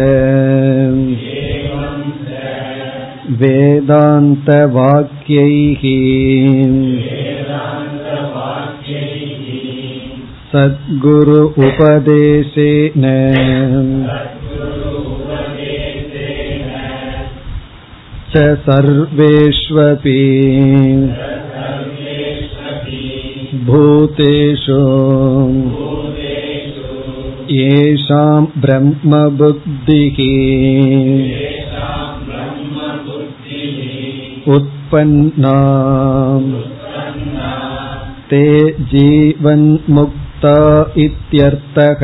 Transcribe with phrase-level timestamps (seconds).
[3.42, 4.64] वेदान्तवाक्यैः
[10.52, 13.06] सद्गुरु उपदेशेन
[18.34, 20.22] च सर्वेष्वपि
[23.67, 24.81] भूतेषु
[27.58, 30.17] येषां ब्रह्मबुद्धिः
[34.56, 35.58] उत्पन्ना
[38.31, 38.45] ते
[38.94, 40.56] जीवन्मुक्ता
[41.06, 42.03] इत्यर्थः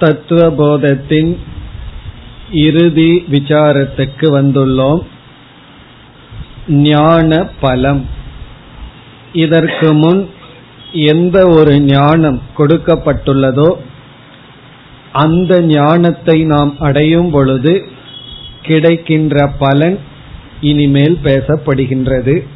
[0.00, 1.36] தத்துவபோதத்தின்
[2.52, 5.00] இறுதி விசாரத்துக்கு வந்துள்ளோம்.
[6.68, 8.06] ஞான பலம்.
[9.32, 10.30] இதற்கு முன்
[10.92, 13.76] எந்த ஒரு ஞானம் கொடுக்கப்பட்டுள்ளதோ
[15.12, 17.88] அந்த ஞானத்தை நாம் அடையும் பொழுது
[18.62, 19.98] கிடைக்கின்ற பலன்
[20.60, 22.46] இனிமேல் பேசப்படுகின்றது.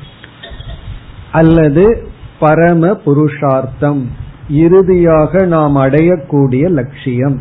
[1.32, 4.10] அல்லது பரம புருஷார்த்தம்.
[4.48, 7.40] இறுதியாக நாம் அடையக்கூடிய லட்சியம்.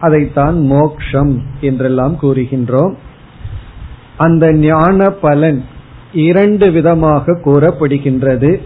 [0.00, 2.94] அதைத்தான் மோக்ஷம் என்றெல்லாம் கூறுகின்றோம்.
[4.16, 5.64] அந்த ஞான பலன்
[6.12, 8.60] இரண்டு விதமாக கூறப்படுகின்றது.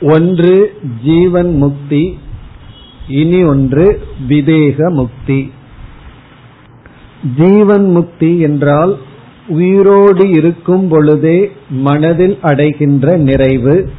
[0.00, 0.72] ஒன்று
[1.02, 2.18] ஜீவன் முக்தி
[3.08, 5.52] இனி ஒன்று விதேக முக்தி.
[7.36, 8.98] ஜீவன் முக்தி என்றால்
[9.48, 13.90] உயிரோடு இருக்கும் பொழுதே மனதில் அடைகின்ற நிறைவு.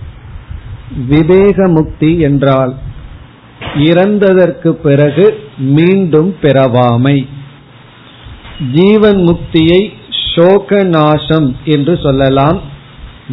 [1.10, 2.76] விதேக முக்தி என்றால்
[3.76, 7.28] இறந்ததற்கு பிறகு மீண்டும் பிறவாமை.
[8.72, 9.94] ஜீவன் முக்தியை
[10.36, 12.62] சோக நாசம் என்று சொல்லலாம்.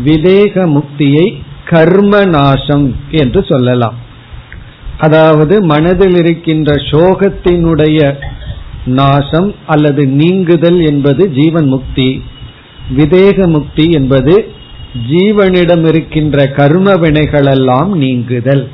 [0.04, 3.94] விதேக முக்தியை கர்ம நாசம் என்று சொல்லலாம்.
[4.98, 8.18] அதாவது மனதில் இருக்கின்ற சோகத்தினுடைய
[8.84, 12.22] நாசம் அல்லது நீங்குதல் என்பது ஜீவன் முக்தி
[12.96, 14.52] விதேக முக்தி என்பது
[15.06, 18.70] ஜீவனிடம் இருக்கின்ற கர்ம வினைகளெல்லாம் நீங்குதல்.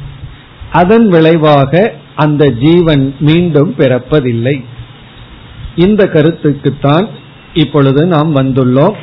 [0.72, 4.64] அதன் விளைவாக அந்த ஜீவன் மீண்டும் பிறப்பதில்லை.
[5.76, 7.08] இந்த கருத்துக்குத்தான்
[7.54, 8.94] இப்பொழுது நாம் வந்துள்ளோம்.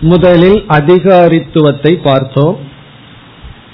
[0.00, 2.58] முதலில் அதிகாரித்துவத்தை பார்த்தோம்.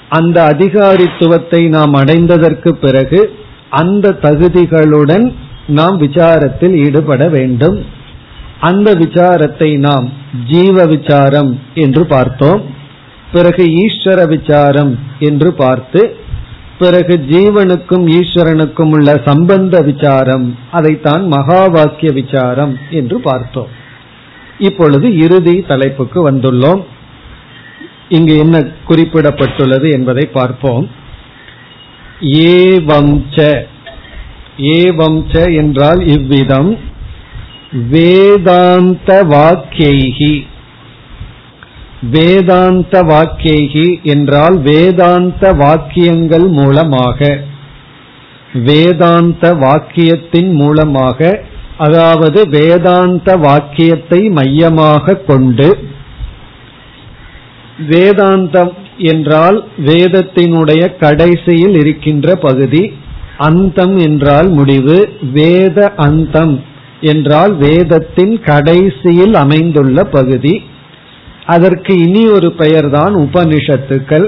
[0.09, 3.37] அந்த அதிகாரித்துவத்தை நாம் அடைந்ததற்கு பிறகு
[3.69, 5.33] அந்த தகுதிகளுடன்
[5.67, 7.85] நாம் விசாரத்தில் ஈடுபட வேண்டும்.
[8.59, 10.09] அந்த விசாரத்தை நாம்
[10.51, 12.61] ஜீவ விசாரம் என்று பார்த்தோம்.
[13.31, 16.17] பிறகு ஈஸ்வர விசாரம் என்று பார்த்து
[16.79, 23.67] பிறகு ஜீவனுக்கும் ஈஸ்வரனுக்கும் உள்ள சம்பந்த விசாரம் அதைத்தான் மகா வாக்கிய விசாரம் என்று பார்த்தோம்.
[24.59, 26.83] இப்பொழுது இறுதி தலைப்புக்கு வந்துள்ளோம்.
[28.09, 30.89] இங்கு என்ன குறிப்பிடப்பட்டுள்ளது என்பதை பார்ப்போம்.
[32.21, 33.65] ஏவம் ச
[34.57, 36.77] ஏவம் என்றால் இவ்விதம்.
[37.71, 40.45] வேதாந்த வாக்கியைகி
[42.01, 47.19] வேதாந்த வாக்கியைகி என்றால் வேதாந்த வாக்கியங்கள் மூலமாக.
[48.53, 51.41] வேதாந்த வாக்கியத்தின் மூலமாக
[51.77, 55.77] அதாவது வேதாந்த வாக்கியத்தை மையமாக கொண்டு
[57.89, 62.93] வேதாந்தம் என்றால் வேதத்தினுடைய கடைசியில் இருக்கின்ற பகுதி
[63.37, 66.73] அந்தம் என்றால் முடிவு வேத அந்தம்.
[67.05, 70.55] என்றால் வேதத்தின் கடைசியில் அமைந்துள்ள பகுதி.
[71.45, 74.27] அதற்கு இனி ஒரு பெயர்தான் உபனிஷத்துக்கள்.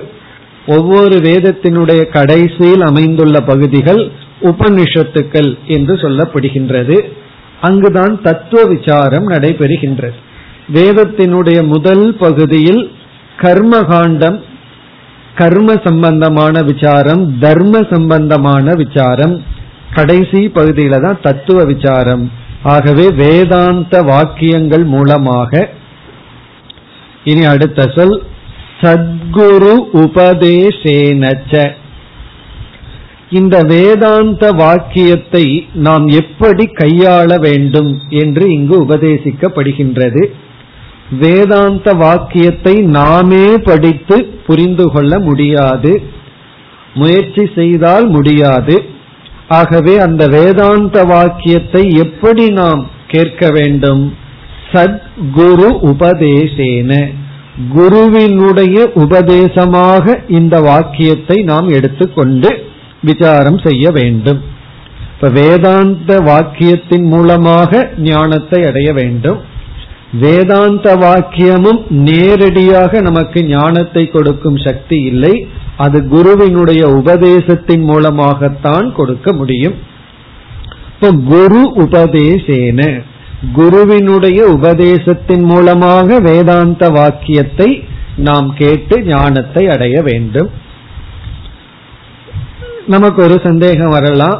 [0.68, 4.02] ஒவ்வொரு வேதத்தினுடைய கடைசியில் அமைந்துள்ள பகுதிகள்
[4.42, 6.98] உபனிஷத்துக்கள் என்று சொல்லப்படுகின்றது.
[7.62, 10.18] அங்குதான் தத்துவ விசாரம் நடைபெறுகின்றது.
[10.74, 12.84] வேதத்தினுடைய முதல் பகுதியில்
[13.38, 14.38] கர்மகாண்டம்
[15.36, 19.36] கர்ம சம்பந்தமான விசாரம் தர்ம சம்பந்தமான விசாரம்.
[19.94, 22.24] கடைசி பகுதியில தான் தத்துவ விசாரம்.
[22.63, 25.69] ஆகவே வேதாந்த வாக்கியங்கள் மூலமாக
[27.24, 28.24] இனி அடுத்த சொல்
[28.81, 31.71] சத்குரு உபதேசேனச்ச.
[33.30, 40.25] இந்த வேதாந்த வாக்கியத்தை நாம் எப்படி கையாள வேண்டும் என்று இங்கு உபதேசிக்கப்படுகின்றது.
[41.19, 46.01] வேதாந்த வாக்கியத்தை நாமே படித்து புரிந்து கொள்ள முடியாது.
[46.94, 48.95] முயற்சி செய்தால் முடியாது.
[49.48, 54.14] ஆகவே அந்த வேதாந்த வாக்கியத்தை எப்படி நாம் கேட்க வேண்டும்?
[54.72, 57.16] சத்குரு உபதேசேன.
[57.74, 62.66] குருவினுடைய உபதேசமாக இந்த வாக்கியத்தை நாம் எடுத்துக்கொண்டு
[63.02, 64.42] விசாரம் செய்ய வேண்டும்.
[65.16, 69.42] இப்ப வேதாந்த வாக்கியத்தின் மூலமாக ஞானத்தை அடைய வேண்டும்.
[70.20, 75.48] வேதாந்த வாக்கியமும் நேரடியாக நமக்கு ஞானத்தை கொடுக்கும் சக்தி இல்லை.
[75.78, 79.76] அது குருவினுடைய உபதேசத்தின் மூலமாகத்தான் கொடுக்க முடியும்.
[80.94, 83.04] இப்போ குரு உபதேசேன.
[83.54, 87.84] குருவினுடைய உபதேசத்தின் மூலமாக வேதாந்த வாக்கியத்தை
[88.18, 90.50] நாம் கேட்டு ஞானத்தை அடைய வேண்டும்.
[92.88, 94.40] நமக்கு ஒரு சந்தேகம் வரலாம்.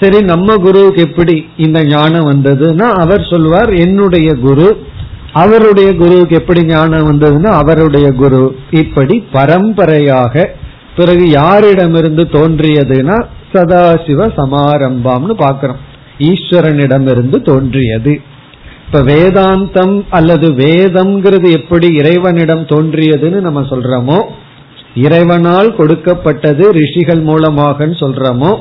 [0.00, 4.68] சரி நம்ம குருவுக்கு எப்படி இந்த ஞானம் வந்ததுன்னா அவர் சொல்வார் என்னுடைய குரு
[5.40, 8.42] அவருடைய குருவுக்கு எப்படி ஞானம் வந்ததுன்னா அவருடைய குரு
[8.82, 10.44] இப்படி பரம்பரையாக
[10.96, 13.16] பிறகு யாரிடமிருந்து தோன்றியதுன்னா
[13.52, 15.82] சதாசிவ சமாரம்பம்னு பாக்கிறோம்
[16.28, 18.14] ஈஸ்வரனிடமிருந்து தோன்றியது.
[18.86, 24.18] இப்ப வேதாந்தம் அல்லது வேதம்ங்கிறது எப்படி இறைவனிடம் தோன்றியதுன்னு நம்ம சொல்றோமோ
[25.04, 28.52] இறைவனால் கொடுக்கப்பட்டது ரிஷிகள் மூலமாக சொல்றோமோ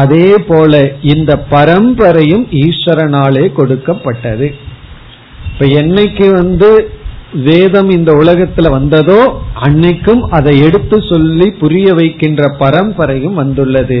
[0.00, 0.80] அதே போல
[1.12, 4.48] இந்த பரம்பரையும் ஈஸ்வரனாலே கொடுக்கப்பட்டது.
[5.52, 6.70] இப்ப என்னைக்கு வந்து
[7.32, 9.20] வேதம் இந்த உலகத்துல வந்ததோ
[9.60, 13.98] அன்னைக்கும் அதை எடுத்து சொல்லி புரிய வைக்கின்ற பரம்பரையும் வந்துள்ளது.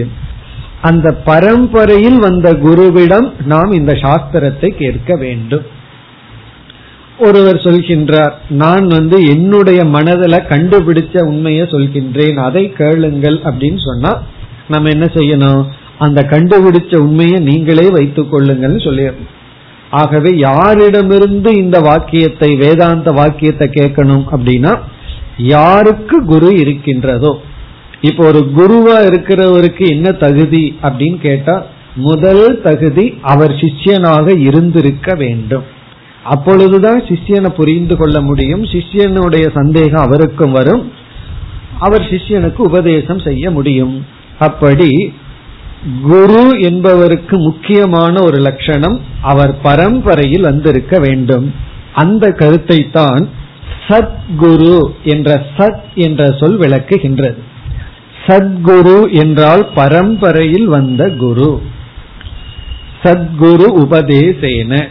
[0.80, 5.66] அந்த பரம்பரையில் வந்த குருவிடம் நாம் இந்த சாஸ்திரத்தை கேட்க வேண்டும்.
[7.18, 14.12] ஒருவர் சொல்கின்றார் நான் வந்து என்னுடைய மனதில் கண்டுபிடிச்ச உண்மையை சொல்கின்றேன் அதை கேளுங்கள் அப்படின்னு சொன்னா
[14.68, 15.62] நம்ம என்ன செய்யணும்?
[15.98, 19.32] அந்த கண்டுபிடிச்ச உண்மையை நீங்களே வைத்துக் கொள்ளுங்கள் சொல்லிடணும்.
[19.90, 24.80] ஆகவே யாரிடமிருந்து இந்த வாக்கியத்தை வேதாந்த வாக்கியத்தை கேட்கணும் அப்படின்னா
[25.36, 27.40] யாருக்கு குரு இருக்கின்றதோ?
[28.00, 35.62] இப்போ ஒரு குருவா இருக்கிறவருக்கு என்ன தகுதி அப்படின்னு கேட்டா முதல் தகுதி அவர் சிஷ்யனாக இருந்திருக்க வேண்டும்.
[36.24, 38.64] அப்பொழுதுதான் சிஷ்யனை புரிந்து கொள்ள முடியும்.
[38.64, 40.92] சிஷ்யனுடைய சந்தேகம் அவருக்கும் வரும்.
[41.78, 44.06] அவர் சிஷ்யனுக்கு உபதேசம் செய்ய முடியும்.
[44.38, 45.12] அப்படி
[46.02, 51.54] குரு என்பவருக்கு முக்கியமான ஒரு லட்சணம் அவர் பரம்பரையில் வந்திருக்க வேண்டும்.
[51.94, 53.28] அந்த கருத்தை தான்
[53.88, 57.36] சத்குரு என்ற சத் என்ற சொல் விளக்குகின்றது.
[58.26, 61.62] சத்குரு என்றால் பரம்பரையில் வந்த குரு.
[63.02, 64.88] சத்குரு உபதேசேன.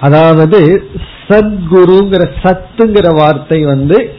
[0.00, 0.88] அதாவது
[1.28, 4.18] சத்குருங்கிற சத்துங்கிற வார்த்தை வந்து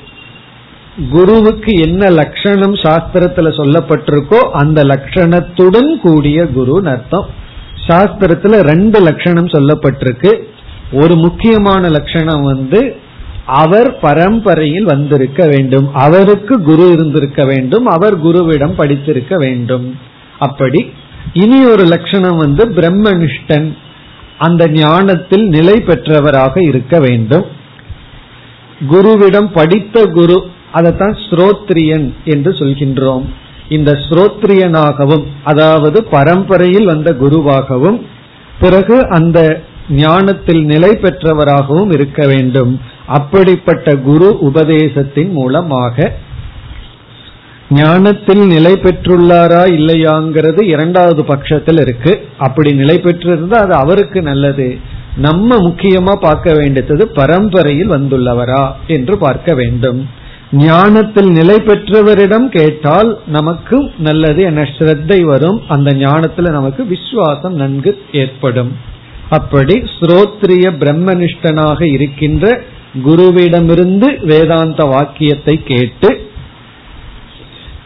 [1.11, 7.25] குருவுக்கு என்ன லட்சணம் சாஸ்திரத்துல சொல்லப்பட்டிருக்கோ அந்த லட்சணத்துடன் கூடிய குரு அர்த்தம்.
[7.87, 10.43] சாஸ்திரத்துல ரெண்டு லட்சணம் சொல்லப்பட்டிருக்கு.
[10.91, 12.95] ஒரு முக்கியமான லட்சணம் வந்து
[13.45, 15.93] அவர் பரம்பரையில் வந்திருக்க வேண்டும்.
[15.93, 17.85] அவருக்கு குரு இருந்திருக்க வேண்டும்.
[17.85, 19.99] அவர் குருவிடம் படித்திருக்க வேண்டும்.
[20.39, 20.93] அப்படி
[21.33, 23.77] இனி ஒரு லட்சணம் வந்து பிரம்மனிஷ்டன்
[24.37, 27.45] அந்த ஞானத்தில் நிலை பெற்றவராக இருக்க வேண்டும்.
[28.89, 33.25] குருவிடம் படித்த குரு அதைத்தான் ஸ்ரோத்ரியன் என்று சொல்கின்றோம்.
[33.69, 37.99] இந்த ஸ்ரோத்ரியனாகவும் அதாவது பரம்பரையில் வந்த குருவாகவும்
[38.59, 39.39] பிறகு அந்த
[39.89, 42.79] ஞானத்தில் நிலை பெற்றவராகவும் இருக்க வேண்டும்.
[43.07, 46.11] அப்படிப்பட்ட குரு உபதேசத்தின் மூலமாக.
[47.69, 52.13] ஞானத்தில் நிலை பெற்றுள்ளாரா இல்லையாங்கிறது இரண்டாவது பட்சத்தில் இருக்கு.
[52.37, 54.77] அப்படி நிலை பெற்றிருந்தா அது அவருக்கு நல்லது.
[55.15, 60.19] நம்ம முக்கியமா பார்க்க வேண்டியது பரம்பரையில் வந்துள்ளவரா என்று பார்க்க வேண்டும்.
[60.51, 65.61] ஞானத்தில் நிலை பெற்றவரிடம் கேட்டால் நமக்கு நல்லது என ஸ்ரத்தை வரும்.
[65.67, 68.77] அந்த ஞானத்துல நமக்கு விசுவாசம் நன்கு ஏற்படும்.
[69.29, 72.61] அப்படி ஸ்ரோத்ரிய பிரம்மனிஷ்டனாக இருக்கின்ற
[73.03, 76.29] குருவிடமிருந்து வேதாந்த வாக்கியத்தை கேட்டு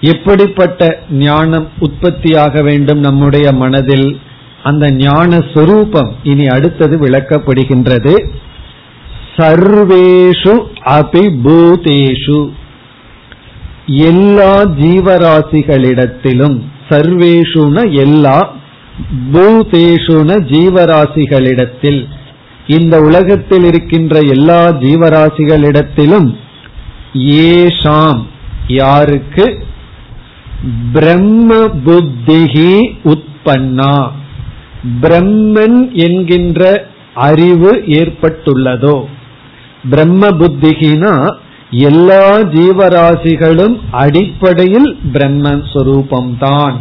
[0.01, 4.19] எப்படிப்பட்ட ஞானம் உற்பத்தியாக வேண்டும் நம்முடைய மனதில்?
[4.63, 8.25] அந்த ஞான சொரூபம் இனி அடுத்தது விளக்கப்படுகின்றது.
[9.37, 10.53] சர்வேஷு
[10.97, 12.39] அபிபூதேஷு.
[13.87, 16.57] எல்லா ஜீவராசிகளிடத்திலும்
[16.89, 18.37] சர்வேஷுன எல்லா
[19.33, 22.01] பூதேஷுன ஜீவராசிகளிடத்தில்
[22.67, 26.29] இந்த உலகத்தில் இருக்கின்ற எல்லா ஜீவராசிகளிடத்திலும்
[27.47, 28.21] ஏஷாம்
[28.67, 29.45] யாருக்கு?
[30.93, 32.71] பிரம்ம புத்திகி
[33.13, 33.95] உற்பன்னா
[35.01, 38.95] பிரம்மன் என்கின்ற அறிவு ஏற்பட்டுள்ளதோ?
[39.89, 41.35] பிரம்ம புத்திகினா
[41.69, 46.75] எல்லா ஜீவராசிகளும் அடிப்படையில் பிரம்ம சொரூபம்தான்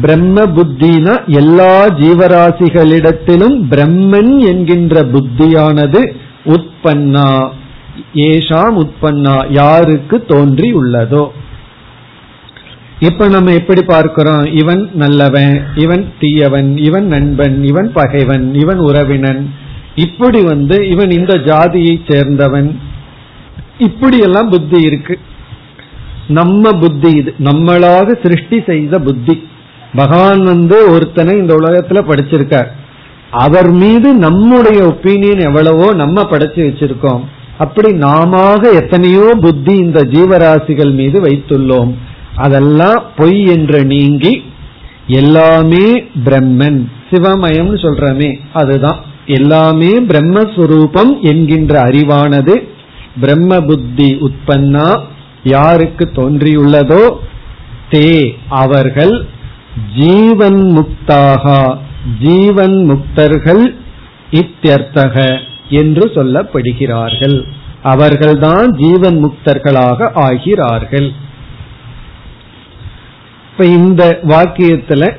[0.00, 7.28] பிரம்ம புத்தினா எல்லா ஜீவராசிகளிடத்திலும் பிரம்மன் என்கின்ற புத்தியானது உற்பன்னா
[8.14, 11.28] ஏஷாம் உற்பன்னா யாருக்கு தோன்றி உள்ளதோ.
[13.00, 14.44] இப்ப நம்ம எப்படி பார்க்கிறோம்?
[14.54, 19.54] இவன் நல்லவன் இவன் தீயவன் இவன் நண்பன் இவன் பகைவன் இவன் உறவினன்
[19.96, 22.76] இப்படி வந்து இவன் இந்த ஜாதியை சேர்ந்தவன்.
[23.78, 25.18] இப்படி எல்லாம் புத்தி இருக்கு.
[26.28, 27.34] நம்ம புத்தி இது.
[27.38, 29.48] நம்மளாக சிருஷ்டி செய்த புத்தி.
[29.94, 32.66] பகவான் வந்து ஒருத்தனை இந்த உலகத்துல படிச்சிருக்கார்.
[33.30, 37.24] அவர் மீது நம்முடைய ஒப்பீனியன் எவ்வளவோ நம்ம படைச்சு வச்சிருக்கோம்.
[37.58, 41.94] அப்படி நாம எத்தனையோ புத்தி இந்த ஜீவராசிகள் மீது வைத்துள்ளோம்.
[42.36, 44.42] அதெல்லாம் பொய் என்று நீங்கி
[45.06, 46.86] எல்லாமே பிரம்மன்.
[47.10, 49.14] சிவமயம்னு சொல்றமே அதுதான்.
[49.26, 52.68] எல்லாமே பிரம்மஸ்வரூபம் என்கின்ற அறிவானது.
[53.20, 55.00] பிரம்ம புத்தி உற்பன்னா
[55.42, 57.16] யாருக்கு தோன்றியுள்ளதோ
[57.90, 59.26] தே அவர்கள்
[59.98, 61.76] ஜீவன் முக்தாக
[62.22, 63.74] ஜீவன் முக்தர்கள்
[64.30, 67.42] இத்தியர்த்தக என்று சொல்லப்படுகிறார்கள்.
[67.82, 71.12] அவர்கள்தான் ஜீவன் முக்தர்களாக ஆகிறார்கள்.
[73.50, 75.16] இப்ப இந்த வாக்கியத்துல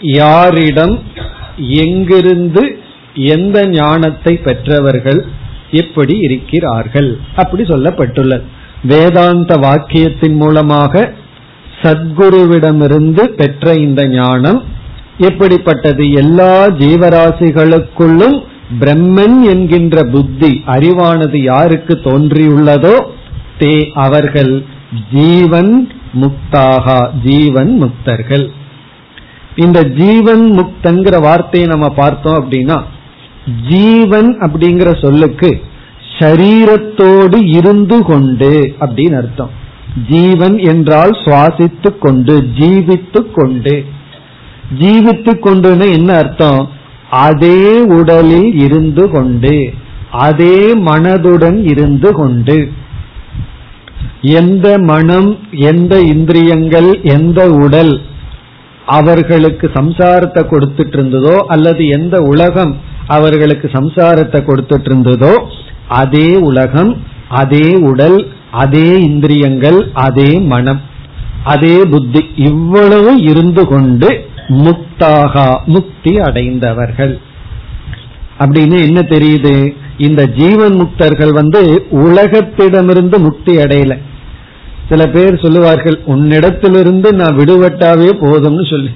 [0.00, 1.02] யாரிடம்
[1.56, 2.79] எங்கிருந்து
[3.14, 5.26] எந்த ஞானத்தை பெற்றவர்கள்
[5.70, 7.18] எப்படி இருக்கிறார்கள்?
[7.36, 8.42] அப்படி சொல்லப்பட்டுள்ளது.
[8.82, 11.12] வேதாந்த வாக்கியத்தின் மூலமாக
[11.82, 14.62] சத்குருவிடமிருந்து பெற்ற இந்த ஞானம்
[15.18, 16.12] எப்படிப்பட்டது?
[16.12, 18.42] எல்லா ஜீவராசிகளுக்குள்ளும்
[18.80, 22.96] பிரம்மன் என்கின்ற புத்தி அறிவானது யாருக்கு தோன்றியுள்ளதோ
[23.58, 24.64] தே அவர்கள்
[25.12, 25.90] ஜீவன்
[26.20, 28.46] முக்தாகா ஜீவன் முக்தர்கள்.
[29.56, 32.78] இந்த ஜீவன் முக்தங்கிற வார்த்தையை நம்ம பார்த்தோம் அப்படின்னா
[33.68, 35.50] ஜீவன் அப்படிங்கிற சொல்லுக்கு
[36.18, 39.52] ஷரீரத்தோடு இருந்து கொண்டு அப்படின்னு அர்த்தம்.
[40.08, 43.84] ஜீவன் என்றால் சுவாசித்து கொண்டு ஜீவித்து கொண்டு.
[44.80, 46.68] ஜீவித்து கொண்டுன்னு என்ன அர்த்தம்?
[47.10, 49.72] அதே உடலில் இருந்து கொண்டு
[50.10, 52.58] அதே மனதுடன் இருந்து கொண்டு.
[54.22, 57.92] எந்த மனம் எந்த இந்திரியங்கள் எந்த உடல்
[58.86, 62.72] அவர்களுக்கு சம்சாரத்தை கொடுத்துட்டு இருந்ததோ அல்லது எந்த உலகம்
[63.16, 65.32] அவர்களுக்கு சம்சாரத்தை கொடுத்துட்டு இருந்ததோ
[66.00, 66.92] அதே உலகம்
[67.40, 68.18] அதே உடல்
[68.62, 70.80] அதே இந்திரியங்கள் அதே மனம்
[71.52, 74.08] அதே புத்தி இவ்வளவு இருந்து கொண்டு
[74.64, 77.12] முக்தாக முக்தி அடைந்தவர்கள்.
[78.42, 79.54] அப்படின்னு என்ன தெரியுது?
[80.06, 81.60] இந்த ஜீவன் முக்தர்கள் வந்து
[82.04, 83.94] உலகத்திடமிருந்து முக்தி அடையல.
[84.88, 88.92] சில பேர் சொல்லுவார்கள் உன்னிடத்திலிருந்து நான் விடுபட்டாவே போதும்னு சொல்லி.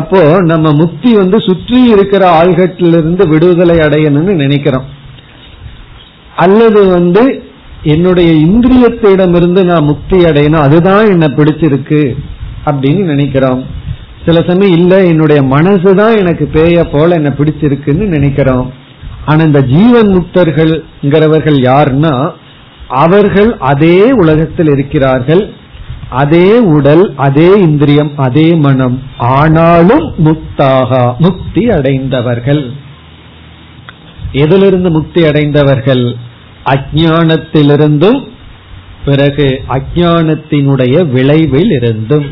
[0.00, 4.86] அப்போ நம்ம முக்தி வந்து சுற்றி இருக்கிற ஆள்கட்டிலிருந்து விடுதலை அடையணும்னு நினைக்கிறோம்.
[6.36, 7.22] அல்லது வந்து
[7.82, 12.00] என்னுடைய இந்திரியத்திடமிருந்து நான் முக்தி அடையணும் அதுதான் என்ன பிடிச்சிருக்கு
[12.66, 13.60] அப்படின்னு நினைக்கிறோம்.
[14.26, 18.66] சில சமயம் இல்ல என்னுடைய மனசுதான் எனக்கு பேய போல என்ன பிடிச்சிருக்குன்னு நினைக்கிறோம்.
[19.26, 22.14] ஆனா இந்த ஜீவன் முக்தர்கள்ங்கிறவர்கள் யாருன்னா
[22.88, 25.44] அவர்கள் அதே உலகத்தில் இருக்கிறார்கள்.
[26.10, 29.02] அதே உடல் அதே இந்திரியம் அதே மனம்.
[29.18, 32.70] ஆனாலும் முக்தாக முக்தி அடைந்தவர்கள்.
[34.32, 36.14] எதிலிருந்து முக்தி அடைந்தவர்கள்?
[36.64, 38.28] அஜானத்திலிருந்தும்
[39.04, 42.24] பிறகு அஜானத்தினுடைய விளைவில் இருந்தும்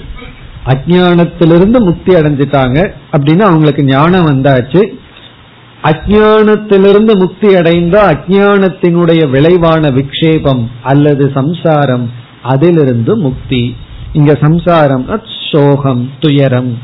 [0.66, 4.86] அஜானத்திலிருந்து முக்தி அடைஞ்சிட்டாங்க அப்படின்னா அவங்களுக்கு ஞானம் வந்தாச்சு.
[5.82, 13.76] அஜானத்திலிருந்து முக்தி அடைந்த அஜானத்தினுடைய விளைவான விக்ஷேபம் அல்லது சம்சாரம் அதிலிருந்து முக்தி.
[14.12, 15.20] இங்க சம்சாரம்
[15.52, 16.78] சோகம் துயரம்.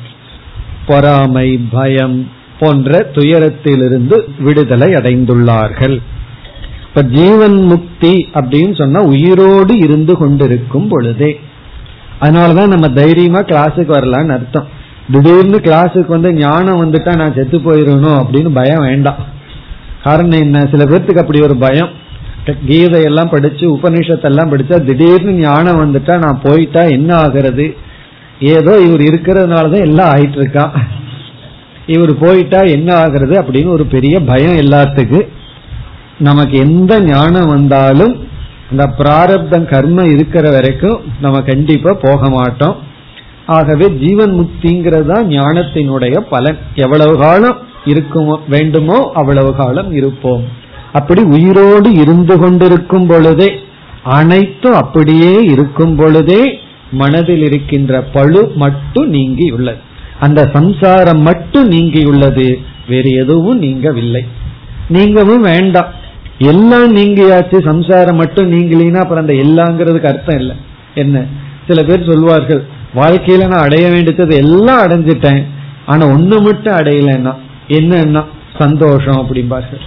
[0.87, 2.29] பொறாமை பயம்
[2.61, 5.99] போன்ற துயரத்திலிருந்து விடுதலை அடைந்துள்ளார்கள்.
[6.89, 11.41] இப்ப ஜீவன் முக்தி அப்படின்னு சொன்னா உயிரோடு இருந்து கொண்டிருக்கும் பொழுதே.
[12.21, 14.67] அதனாலதான் நம்ம தைரியமா கிளாஸுக்கு வரலான்னு அர்த்தம்.
[15.13, 19.25] திடீர்னு கிளாஸுக்கு வந்து ஞானம் வந்துட்டா நான் செத்து போயிடணும் அப்படின்னு பயம் வேண்டாம்.
[20.03, 20.69] காரணம் என்ன?
[20.71, 22.00] சில பேர்த்துக்கு அப்படி ஒரு பயம்.
[22.47, 27.77] கீதையெல்லாம் படிச்சு உபநிஷத்தெல்லாம் படிச்சா திடீர்னு ஞானம் வந்துட்டா நான் போயிட்டா என்ன ஆகிறது?
[28.39, 30.73] ஏதோ இவர் இருக்கிறதுனாலதான் எல்லாம் ஆயிட்டு இருக்கான்
[31.87, 35.29] இவர் போயிட்டா என்ன ஆகிறது அப்படின்னு ஒரு பெரிய பயம் எல்லாத்துக்கு.
[36.19, 38.29] நமக்கு எந்த ஞானம் வந்தாலும்
[38.71, 42.77] இந்த பிராரப்தம் கர்ம இருக்கிற வரைக்கும் நம்ம கண்டிப்பா போக மாட்டோம்.
[43.47, 46.59] ஆகவே ஜீவன் முக்திங்கிறது தான் ஞானத்தினுடைய பலன்.
[46.75, 50.45] எவ்வளவு காலம் இருக்குமோ வேண்டுமோ அவ்வளவு காலம் இருப்போம்.
[50.93, 53.51] அப்படி உயிரோடு இருந்து கொண்டிருக்கும் பொழுதே
[54.03, 56.59] அனைத்தும் அப்படியே இருக்கும் பொழுதே
[56.93, 59.79] மனதில் இருக்கின்ற பழு மட்டும் நீங்கி உள்ளது
[60.21, 62.55] அந்த சம்சாரம் மட்டும் நீங்கியுள்ளது
[62.89, 64.21] வேறு எதுவும் நீங்கவில்லை.
[64.89, 65.93] நீங்கவும் வேண்டாம்.
[66.39, 70.57] எல்லாம் நீங்கியாச்சு சம்சாரம் மட்டும் நீங்களீனா அப்புறம் அந்த எல்லாங்கிறதுக்கு அர்த்தம் இல்லை.
[70.95, 71.25] என்ன?
[71.69, 75.45] சில பேர் சொல்வார்கள் வாழ்க்கையில நான் அடைய வேண்டியது எல்லாம் அடைஞ்சிட்டேன்
[75.87, 77.35] ஆனா ஒண்ணு மட்டும் அடையலன்னா
[77.69, 78.25] என்னன்னா
[78.59, 79.85] சந்தோஷம் அப்படிம்பார்கள்.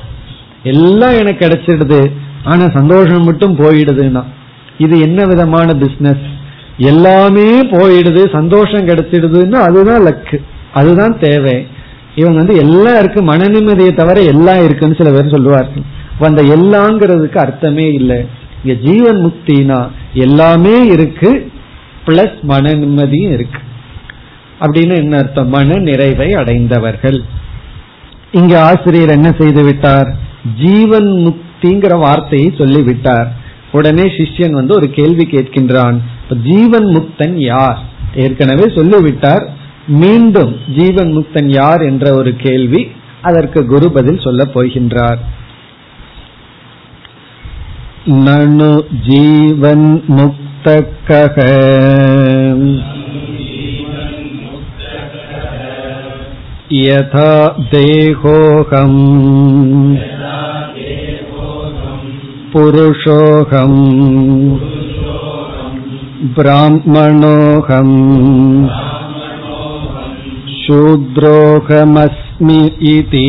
[0.64, 2.12] எல்லாம் எனக்கு கிடைச்சிடுது.
[2.44, 4.24] ஆனா சந்தோஷம் மட்டும் போயிடுதுன்னா.
[4.78, 6.32] இது என்ன விதமான பிசினஸ்
[6.78, 10.38] எல்லாமே போயிடுது சந்தோஷம் கிடைச்சிடுதுன்னா அதுதான் லக்கு
[10.74, 11.68] அதுதான் தேவை.
[12.16, 15.84] இவங்க வந்து எல்லாம் இருக்கு மன நிம்மதியை தவிர எல்லாம் இருக்குன்னு சில பேர் சொல்லுவார்கள்.
[16.20, 18.26] அந்த எல்லாங்கிறதுக்கு அர்த்தமே இல்லை.
[18.64, 21.52] இங்க ஜீவன் முக்தினா எல்லாமே இருக்கு
[22.06, 23.60] பிளஸ் மன நிம்மதியும் இருக்கு.
[24.62, 25.50] அப்படின்னு என்ன அர்த்தம்?
[25.50, 27.22] மன நிறைவை அடைந்தவர்கள்.
[28.40, 30.10] இங்க ஆசிரியர் என்ன செய்து விட்டார்?
[30.62, 33.28] ஜீவன் முக்திங்கிற வார்த்தையை சொல்லிவிட்டார்
[33.72, 35.98] உடனே சிஷ்யன் வந்து ஒரு கேள்வி கேட்கின்றான்.
[36.44, 37.80] ஜீவன் முக்தன் யார்?
[38.16, 39.46] ஏற்கனவே சொல்லிவிட்டார்
[40.02, 42.82] மீண்டும் ஜீவன் முக்தன் யார் என்ற ஒரு கேள்வி
[43.22, 45.20] அதற்கு குரு பதில் சொல்ல போகின்றார்.
[48.26, 48.72] நனு
[49.10, 49.88] ஜீவன்
[50.18, 51.38] முக்தக
[56.73, 57.31] यथा
[57.75, 58.99] देहोऽहम्
[62.53, 63.79] पुरुषोऽहम्
[66.39, 67.97] ब्राह्मणोऽहम्
[70.61, 72.61] शूद्रोऽहमस्मि
[72.93, 73.27] इति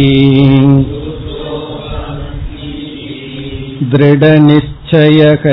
[3.93, 5.45] दृढनिश्चयः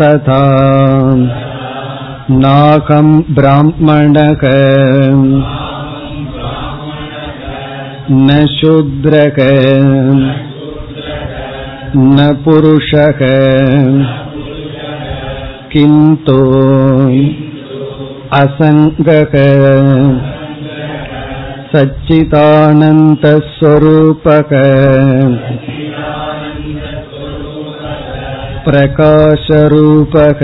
[0.00, 0.42] तथा
[2.30, 4.40] नाहं ब्राह्मणः
[8.10, 9.36] न शूद्रक
[11.96, 13.20] न पुरुषः
[15.72, 16.36] किन्तु
[18.40, 19.34] असङ्गः
[21.72, 24.52] सच्चिदानन्दस्वरूपक
[28.66, 30.42] प्रकाशरूपक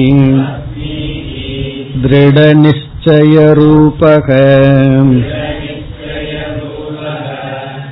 [1.97, 4.29] दृढनिश्चयरूपक।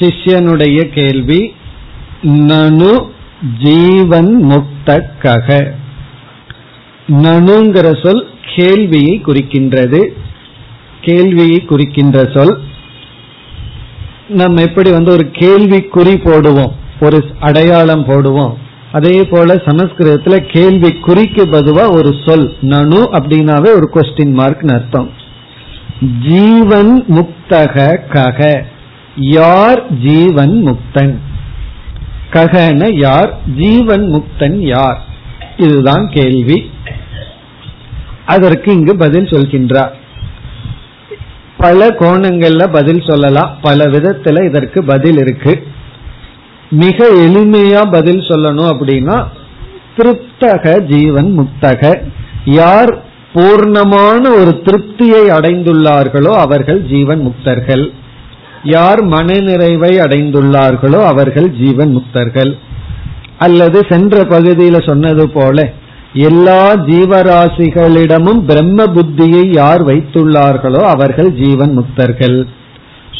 [0.02, 1.54] சிஷ்யனுடைய கேள்வி
[2.22, 2.92] நனு
[3.62, 5.48] ஜீவன் முக்தக்கக?
[7.22, 10.00] நனுங்கிற சொல் கேள்வியை குறிக்கின்றது.
[11.00, 12.58] கேள்வியை குறிக்கின்ற சொல்
[14.28, 18.52] நம்ம எப்படி வந்து ஒரு கேள்வி குறி போடுவோம் ஒரு அடையாளம் போடுவோம்.
[18.92, 25.10] அதே போல சமஸ்கிருதத்துல கேள்வி குறிக்கு பதுவா ஒரு சொல் நனு அப்படின்னாவே ஒரு கொஸ்டின் மார்க் அர்த்தம்.
[26.28, 28.40] ஜீவன் முக்தக கக
[29.16, 31.18] யார் ஜீவன் முக்தன்?
[32.30, 33.36] ககன யார்?
[33.56, 35.02] ஜீவன் முக்தன் யார்?
[35.56, 36.70] இதுதான் கேள்வி.
[38.26, 39.90] அதற்கு இங்கு பதில் சொல்கின்றார்
[41.56, 43.56] பல கோணங்கள்ல பதில் சொல்லலாம்.
[43.62, 45.66] பல விதத்துல இதற்கு பதில் இருக்கு.
[46.70, 49.24] மிக எளிமையா பதில் சொல்லணும் அப்படின்னா
[49.96, 52.02] திருப்தக ஜீவன் முக்தக.
[52.44, 53.02] யார்
[53.34, 57.92] பூர்ணமான ஒரு திருப்தியை அடைந்துள்ளார்களோ அவர்கள் ஜீவன் முக்தர்கள்.
[58.62, 62.58] யார் மனநிறைவை அடைந்துள்ளார்களோ அவர்கள் ஜீவன் முக்தர்கள்.
[63.38, 65.72] அல்லது சென்ற பகுதியில சொன்னது போல
[66.12, 72.46] எல்லா ஜீவராசிகளிடமும் பிரம்ம புத்தியை யார் வைத்துள்ளார்களோ அவர்கள் ஜீவன் முக்தர்கள்.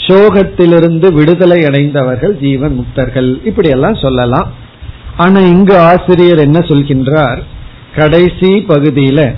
[0.07, 3.47] சோகத்திலிருந்து விடுதலை அடைந்தவர்கள் ஜீவன் முக்தர்கள்.
[3.47, 4.53] இப்படி எல்லாம் சொல்லலாம்.
[5.17, 7.43] ஆனா இங்கு ஆசிரியர் என்ன சொல்கின்றார்?
[7.97, 9.35] கடைசி பகுதியில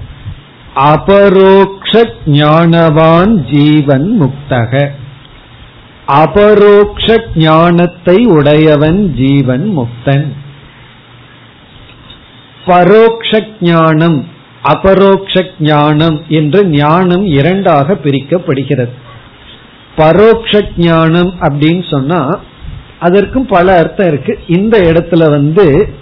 [0.75, 4.91] அபரோக்ஷ ஞானவான் ஜீவன் முக்தக.
[6.07, 10.33] அபரோக்ஷ ஞானத்தை உடையவன் ஜீவன் முக்தன்.
[12.67, 14.27] பரோக்ஷ ஞானம்
[14.63, 18.93] அபரோக்ஷ ஞானம் என்று ஞானம் இரண்டாக பிரிக்கப்படுகிறது.
[19.97, 22.41] பரோக்ஷ ஞானம் அப்படின்னு சொன்னா
[22.99, 24.39] அதற்கும் பல அர்த்தம் இருக்கு.
[24.47, 25.95] இந்த இடத்துல வந்து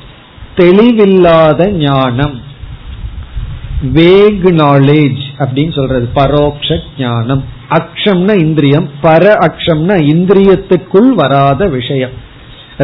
[0.57, 2.43] தெளிவில்லாத ஞானம்
[3.93, 12.14] வேக் நாலேஜ் அப்படின்னு சொல்றது பரோக்ஷ ஞானம் அக்ஷம்னா இந்திரியம் பர அக்ஷம்னா இந்திரியத்துக்குள் வராத விஷயம்.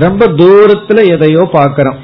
[0.05, 1.99] ரொம்ப தூரத்துல எதையோ பார்க்கிறோம்.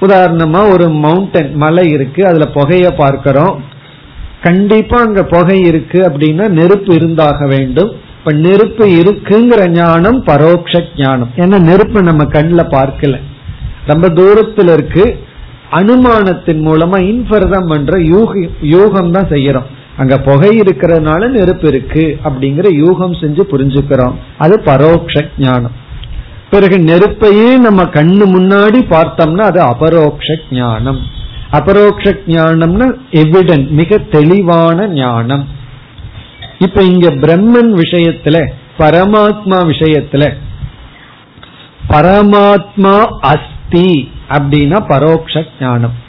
[0.00, 3.56] உதாரணமா ஒரு மவுண்டன் மலை இருக்கு அதுல புகைய பார்க்கிறோம்.
[4.42, 7.90] கண்டிப்பா அங்க புகை இருக்கு அப்படின்னா நெருப்பு இருந்தாக வேண்டும்.
[8.18, 11.32] இப்ப நெருப்பு இருக்குங்கிற ஞானம் பரோட்ச ஞானம்.
[11.36, 13.18] ஏன்னா நெருப்பு நம்ம கண்ணில் பார்க்கல.
[13.86, 15.04] ரொம்ப தூரத்துல இருக்கு.
[15.72, 17.98] அனுமானத்தின் மூலமா இன்ஃபர்தம் பண்ற
[18.74, 19.68] யூகம் தான் செய்யறோம்.
[19.96, 24.14] அங்க புகை இருக்கிறதுனால நெருப்பு இருக்கு அப்படிங்கிற யூகம் செஞ்சு புரிஞ்சுக்கிறோம்.
[24.38, 25.72] அது பரோட்ச ஞானம்.
[26.50, 31.00] பிறகு நெருப்பையே நம்ம கண்ணு முன்னாடி பார்த்தோம்னா அது அபரோக்ஷ ஞானம்.
[31.50, 35.48] அபரோக்ஷ ஞானம்னா எவிடன் மிக தெளிவான ஞானம்.
[36.58, 38.48] இப்ப இங்க பிரம்மன் விஷயத்துல
[38.78, 40.34] பரமாத்மா விஷயத்துல
[41.88, 46.08] பரமாத்மா அஸ்தி அப்படின்னா பரோட்ச ஞானம்.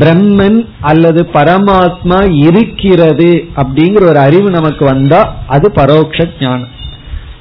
[0.00, 6.72] பிரம்மன் அல்லது பரமாத்மா இருக்கிறது அப்படிங்கிற ஒரு அறிவு நமக்கு வந்தா அது பரோட்ச ஞானம்.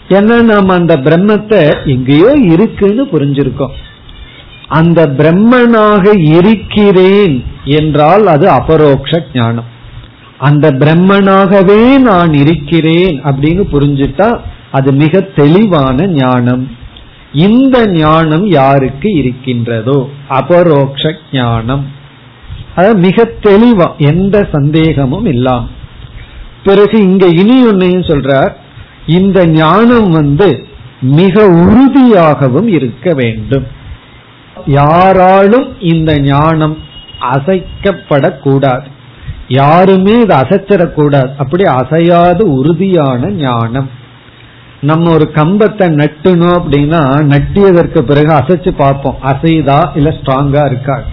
[0.10, 3.76] ஏன்னா நாம அந்த பிரம்மத்தை எங்கேயோ இருக்குன்னு புரிஞ்சிருக்கோம்.
[4.68, 9.66] அந்த பிரம்மனாக இருக்கிறேன் என்றால் அது அபரோக்ஷ ஞானம்.
[10.38, 14.40] அந்த பிரம்மனாகவே நான் இருக்கிறேன் அப்படின்னு புரிஞ்சுட்டா
[14.72, 16.70] அது மிக தெளிவான ஞானம்.
[17.32, 20.10] இந்த ஞானம் யாருக்கு இருக்கின்றதோ?
[20.28, 22.02] அபரோக்ஷ ஞானம்.
[22.76, 25.66] அதாவது மிக தெளிவா எந்த சந்தேகமும் இல்லாம
[26.64, 28.54] பிறகு இங்க இனி ஒன்னையும் சொல்றார்
[29.06, 30.66] இந்த ஞானம் வந்து
[31.02, 33.66] மிக உறுதியாகவும் இருக்க வேண்டும்.
[34.66, 36.78] யாராலும் இந்த ஞானம்
[37.34, 38.88] அசைக்கப்படக்கூடாது.
[39.48, 41.32] யாருமே இதை அசைச்சிடக்கூடாது.
[41.38, 43.90] அப்படி அசையாது உறுதியான ஞானம்.
[44.82, 47.02] நம்ம ஒரு கம்பத்தை நட்டுனோம் அப்படின்னா
[47.34, 49.18] நட்டியதற்கு பிறகு அசைச்சு பார்ப்போம்.
[49.24, 51.04] அசைதா இல்ல ஸ்ட்ராங்கா இருக்கா?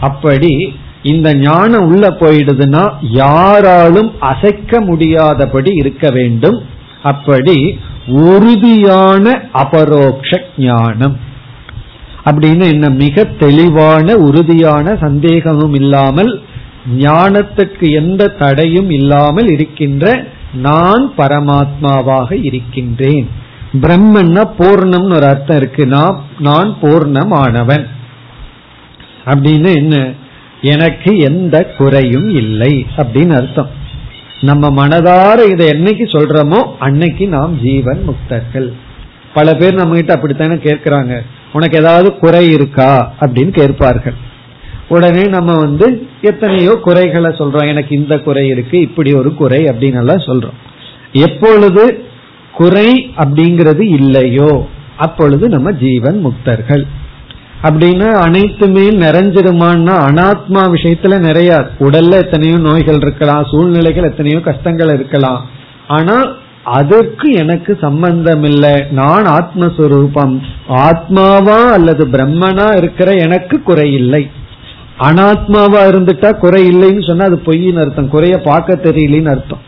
[0.00, 6.62] அப்படி இந்த ஞானம் உள்ள போயிடுதுன்னா யாராலும் அசைக்க முடியாதபடி இருக்க வேண்டும்.
[7.02, 11.16] அப்படி உறுதியான அபரோக்ஷ ஞானம்.
[12.24, 16.42] அப்படின்னு என்ன மிக தெளிவான உறுதியான சந்தேகமும் இல்லாமல்
[16.98, 23.30] ஞானத்துக்கு எந்த தடையும் இல்லாமல் இருக்கின்ற நான் பரமாத்மாவாக இருக்கின்றேன்.
[23.80, 25.86] பிரம்மன்னா பூர்ணம்னு ஒரு அர்த்தம் இருக்கு.
[25.86, 27.86] நான் நான் பூர்ணமானவன்.
[29.24, 30.12] அப்படின்னு என்ன
[30.72, 33.70] எனக்கு எந்த குறையும் இல்லை அப்படின்னு அர்த்தம்.
[34.40, 38.68] நம்ம மனதார இதை என்னைக்கு சொல்றோமோ அன்னைக்கு நாம் ஜீவன் முக்தர்கள்.
[39.34, 41.14] பல பேர் நம்ம கிட்ட அப்படித்தானே கேட்கிறாங்க.
[41.52, 44.16] உனக்கு ஏதாவது குறை இருக்கா அப்படின்னு கேட்பார்கள்.
[44.88, 45.86] உடனே நம்ம வந்து
[46.20, 47.68] எத்தனையோ குறைகளை சொல்றோம்.
[47.68, 50.58] எனக்கு இந்த குறை இருக்கு இப்படி ஒரு குறை அப்படின்னு எல்லாம் சொல்றோம்.
[51.26, 51.84] எப்பொழுது
[52.54, 54.50] குறை அப்படிங்கிறது இல்லையோ
[54.96, 56.84] அப்பொழுது நம்ம ஜீவன் முக்தர்கள்.
[57.66, 65.42] அப்படின்னா அனைத்துமே நிறைஞ்சிருமான்னா அனாத்மா விஷயத்துல நிறைய உடல்ல எத்தனையோ நோய்கள் இருக்கலாம் சூழ்நிலைகள் எத்தனையோ கஷ்டங்கள் இருக்கலாம்.
[65.88, 66.16] ஆனா
[66.78, 70.34] அதற்கு எனக்கு சம்பந்தம் இல்லை நான் ஆத்மஸ்வரூபம்.
[70.68, 74.22] ஆத்மாவா அல்லது பிரம்மனா இருக்கிற எனக்கு குறை இல்லை.
[74.98, 78.08] அனாத்மாவா இருந்துட்டா குறை இல்லைன்னு சொன்னா அது பொய்ன்னு அர்த்தம்.
[78.08, 79.62] குறைய பார்க்க தெரியலன்னு அர்த்தம்.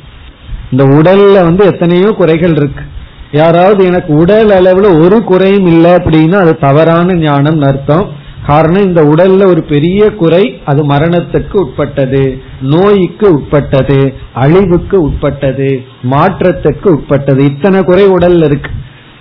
[0.71, 2.85] இந்த உடல்ல வந்து எத்தனையோ குறைகள் இருக்கு.
[3.33, 8.25] யாராவது எனக்கு உடல் அளவுல ஒரு குறையும் இல்லை அப்படின்னா அது தவறான ஞானம் அர்த்தம்.
[8.47, 17.45] காரணம் இந்த உடல்ல ஒரு பெரிய குறை அது மரணத்துக்கு உட்பட்டது நோய்க்கு உட்பட்டது அழிவுக்கு உட்பட்டது மாற்றத்துக்கு உட்பட்டது.
[17.45, 18.71] இத்தனை குறை உடல்ல இருக்கு.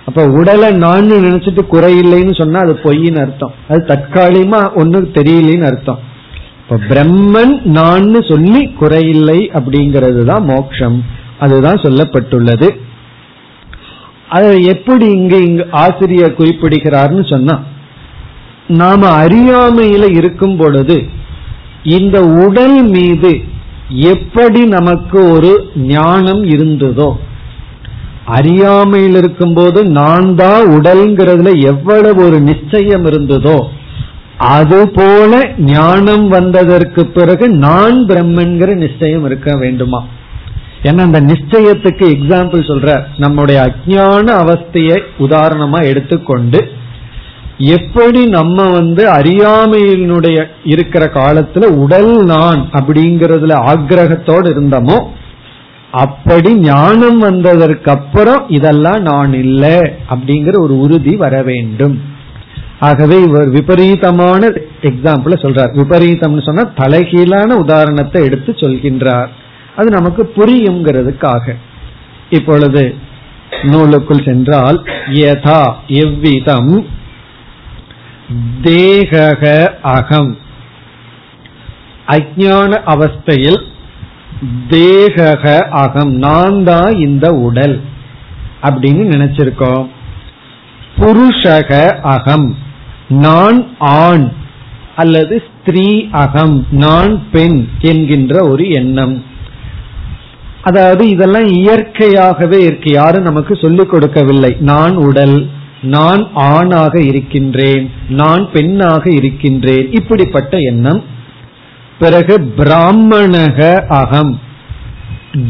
[0.04, 3.52] அப்ப உடலை நான் நினைச்சிட்டு குறை இல்லைன்னு சொன்னா அது பொய்ன்னு அர்த்தம்.
[3.68, 5.98] அது தற்காலிகமா ஒன்னும் தெரியலன்னு அர்த்தம்.
[6.62, 11.04] இப்ப பிரம்மன் நான் சொல்லி குறையில்லை அப்படிங்கிறது தான் மோக்ஷம்.
[11.38, 12.84] அதுதான் சொல்லப்பட்டுள்ளது.
[14.28, 17.56] அதை எப்படி இங்க இங்க ஆசிரியர் குறிப்பிடுகிறார்னு சொன்னா
[18.76, 20.96] நாம அறியாமையில இருக்கும் பொழுது
[21.90, 23.32] இந்த உடல் மீது
[24.08, 25.52] எப்படி நமக்கு ஒரு
[25.90, 27.08] ஞானம் இருந்ததோ
[28.30, 33.58] அறியாமையில் இருக்கும்போது நான் தான் உடல்ங்கிறதுல எவ்வளவு ஒரு நிச்சயம் இருந்ததோ
[34.50, 35.32] அதுபோல
[35.68, 40.00] ஞானம் வந்ததற்கு பிறகு நான் பிரம்மன்கிற நிச்சயம் இருக்க வேண்டுமா?
[40.86, 46.60] ஏன்னா அந்த நிச்சயத்துக்கு எக்ஸாம்பிள் சொல்ற நம்முடைய அஜான அவஸ்தையை உதாரணமா எடுத்துக்கொண்டு
[47.76, 54.98] எப்படி நம்ம வந்து அறியாமையினுடைய இருக்கிற காலத்துல உடல் நான் அப்படிங்கறதுல ஆக்ரகத்தோடு இருந்தோமோ
[56.02, 59.76] அப்படி ஞானம் வந்ததற்கு அப்புறம் இதெல்லாம் நான் இல்லை
[60.12, 61.94] அப்படிங்கிற ஒரு உறுதி வர வேண்டும்.
[62.80, 64.42] ஆகவே இவர் விபரீதமான
[64.90, 65.72] எக்ஸாம்பிள் சொல்றார்.
[65.80, 69.30] விபரீதம்னு சொன்னா தலைகீழான உதாரணத்தை எடுத்து சொல்கின்றார்.
[69.76, 71.54] அது நமக்கு புரியுங்கிறதுக்காக
[72.30, 72.84] இப்பொழுது
[73.62, 74.78] நூலுக்குள் சென்றால்
[75.10, 76.72] யதா எவ்விதம்
[78.62, 79.44] தேகக
[79.82, 80.32] அகம்.
[82.06, 83.60] அஜான அவஸ்தையில்
[84.70, 85.44] தேகக
[85.82, 87.76] அகம் நான் தான் இந்த உடல்
[88.62, 89.86] அப்படின்னு நினைச்சிருக்கோம்.
[90.98, 91.70] புருஷக
[92.14, 92.48] அகம்
[93.08, 94.26] நான் ஆண்
[94.96, 95.88] அல்லது ஸ்திரீ
[96.24, 99.16] அகம் நான் பெண் என்கின்ற ஒரு எண்ணம்.
[100.66, 102.92] அதாவது இதெல்லாம் இயற்கையாகவே இருக்கு.
[102.92, 104.56] யாரும் நமக்கு சொல்லிக் கொடுக்கவில்லை.
[104.60, 105.48] நான் உடல்
[105.82, 109.92] நான் ஆணாக இருக்கின்றேன் நான் பெண்ணாக இருக்கின்றேன்.
[109.92, 111.02] இப்படிப்பட்ட எண்ணம்.
[111.98, 114.40] பிறகு பிராமணக அகம்.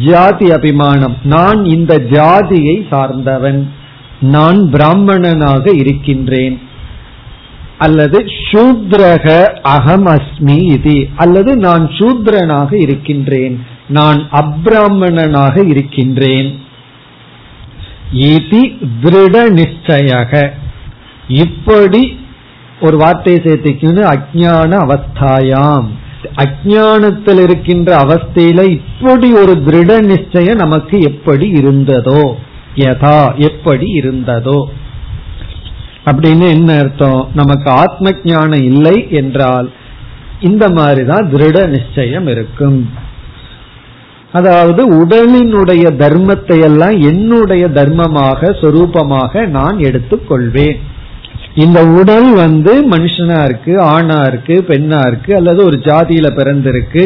[0.07, 1.17] ஜாதி அபிமானம்.
[1.23, 3.71] நான் இந்த ஜாதியை சார்ந்தவன்.
[4.21, 6.61] நான் பிராமணனாக இருக்கின்றேன்.
[7.79, 11.09] அல்லது சூத்ரக அகம் அஸ்மி இது.
[11.17, 13.75] அல்லது நான் சூத்ரனாக இருக்கின்றேன்.
[13.89, 16.65] நான் அப்ராமணனாக இருக்கின்றேன்.
[19.03, 20.51] திருட நிச்சயக.
[21.29, 22.21] இப்படி
[22.81, 25.87] ஒரு வார்த்தையை சேர்த்துக்கணும் அஜான அவஸ்தாயாம்.
[26.37, 32.35] அஜானத்தில் இருக்கின்ற அவஸ்தையில இப்படி ஒரு திருட நிச்சயம் நமக்கு எப்படி இருந்ததோ
[32.75, 34.65] யதா எப்படி இருந்ததோ.
[36.05, 37.29] அப்படின்னு என்ன அர்த்தம்?
[37.35, 39.73] நமக்கு ஆத்ம ஞானம் இல்லை என்றால்
[40.41, 43.05] இந்த மாதிரிதான் திருட நிச்சயம் இருக்கும்.
[44.37, 50.79] அதாவது உடலினுடைய தர்மத்தை எல்லாம் என்னுடைய தர்மமாக சொரூபமாக நான் எடுத்துக்கொள்வேன்.
[51.65, 57.05] இந்த உடல் வந்து மனுஷனா இருக்கு ஆணா இருக்கு பெண்ணா இருக்கு அல்லது ஒரு ஜாதியில பிறந்திருக்கு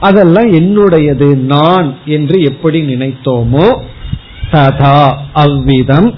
[0.00, 3.68] அதெல்லாம் என்னுடையது நான் என்று எப்படி நினைத்தோமோ
[4.52, 4.98] ததா
[5.42, 6.08] அவ்விதம்.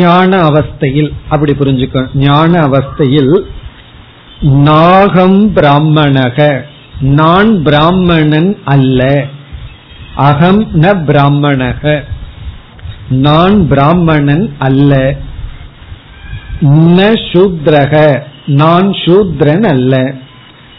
[0.00, 3.34] ஞான அவஸ்தையில் அப்படி புரிஞ்சுக்க ஞான அவஸ்தையில்
[4.66, 6.38] நாகம் பிராமணக.
[7.00, 9.24] நான் பிராமணன் அல்ல.
[10.16, 12.02] அகம் ந பிராமணக.
[13.08, 15.14] நான் பிராமணன் அல்ல.
[16.60, 18.20] ந சூத்ரக.
[18.46, 20.12] நான் சூத்ரன் அல்ல.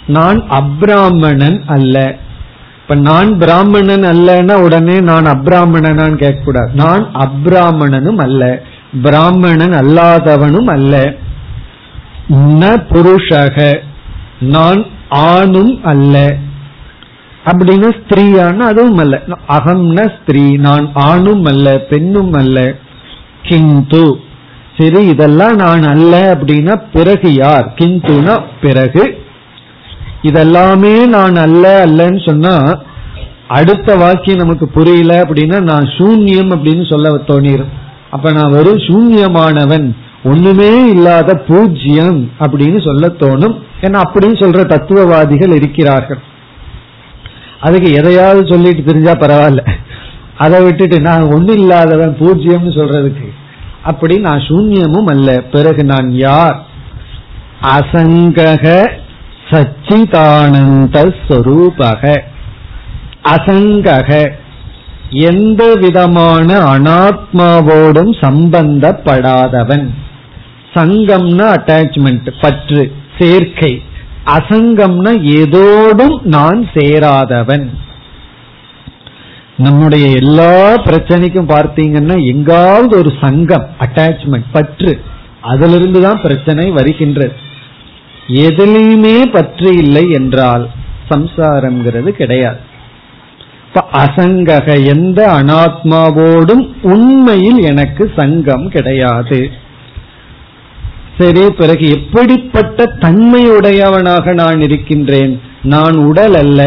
[0.07, 2.15] நான் அப்ராமணன் அல்ல.
[2.81, 6.73] இப்ப நான் பிராமணன் அல்லன்னா உடனே நான் அப்ராமணனான்னு கேட்கக்கூடாது.
[6.73, 8.61] நான் அப்ராமணனும் அல்ல.
[9.01, 11.13] பிராமணன் அல்லாதவனும் அல்ல.
[12.29, 13.77] ந புருஷக.
[14.39, 16.35] நான் ஆணும் அல்ல.
[17.45, 19.21] அப்படின்னு ஸ்திரீயான அதுவும் அல்ல.
[19.47, 22.75] அகம்ன ஸ்திரீ நான் ஆணும் அல்ல பெண்ணும் அல்ல.
[23.43, 24.19] கிந்து.
[24.77, 27.73] சரி இதெல்லாம் நான் அல்ல அப்படின்னா பிறகு யார்?
[27.75, 29.23] கிந்துனா பிறகு.
[30.21, 32.81] இதெல்லாமே நான் அல்ல அல்லன்னு சொன்னா
[33.47, 37.69] அடுத்த வாக்கியம் நமக்கு புரியல அப்படின்னா நான் சூன்யம் அப்படின்னு சொல்ல தோணிரும்.
[38.11, 39.95] அப்ப நான் வெறும் சூன்யமானவன்.
[40.23, 43.55] ஒண்ணுமே இல்லாத பூஜ்யம் அப்படின்னு சொல்ல தோணும்.
[43.81, 46.19] ஏன்னா அப்படின்னு சொல்ற தத்துவவாதிகள் இருக்கிறார்கள்.
[47.59, 49.67] அதுக்கு எதையாவது சொல்லிட்டு தெரிஞ்சா பரவாயில்ல.
[50.37, 53.29] அதை விட்டுட்டு நான் ஒண்ணு இல்லாதவன் பூஜ்யம்னு சொல்றதுக்கு.
[53.83, 55.41] அப்படி நான் சூன்யமும் அல்ல.
[55.41, 56.65] பிறகு நான் யார்?
[57.61, 58.89] அசங்கக
[59.49, 62.21] சச்சிதானந்த ஸ்வரூபக.
[63.23, 64.31] அசங்கக
[65.09, 69.89] எந்த விதமான அனாத்மாவோடும் சம்பந்தப்படாதவன்.
[70.73, 73.81] சங்கம்னா அட்டாச்மெண்ட் பற்று சேர்க்கை.
[74.25, 77.67] அசங்கம்னா ஏதோடும் நான் சேராதவன்.
[79.57, 85.01] நம்முடைய எல்லா பிரச்சனைக்கும் பார்த்தீங்கன்னா எங்காவது ஒரு சங்கம் அட்டாச்மெண்ட் பற்று
[85.41, 87.33] அதிலிருந்து தான் பிரச்சனை வருகின்றது.
[88.27, 90.69] எதிலையுமே பற்று இல்லை என்றால்
[91.09, 92.59] சம்சாரம்ங்கிறது கிடையாது.
[93.67, 99.51] இப்ப அசங்கக எந்த அனாத்மாவோடும் உண்மையில் எனக்கு சங்கம் கிடையாது.
[101.19, 105.33] சரி பிறகு எப்படிப்பட்ட தன்மையுடையவனாக நான் இருக்கின்றேன்?
[105.63, 106.61] நான் உடல் அல்ல.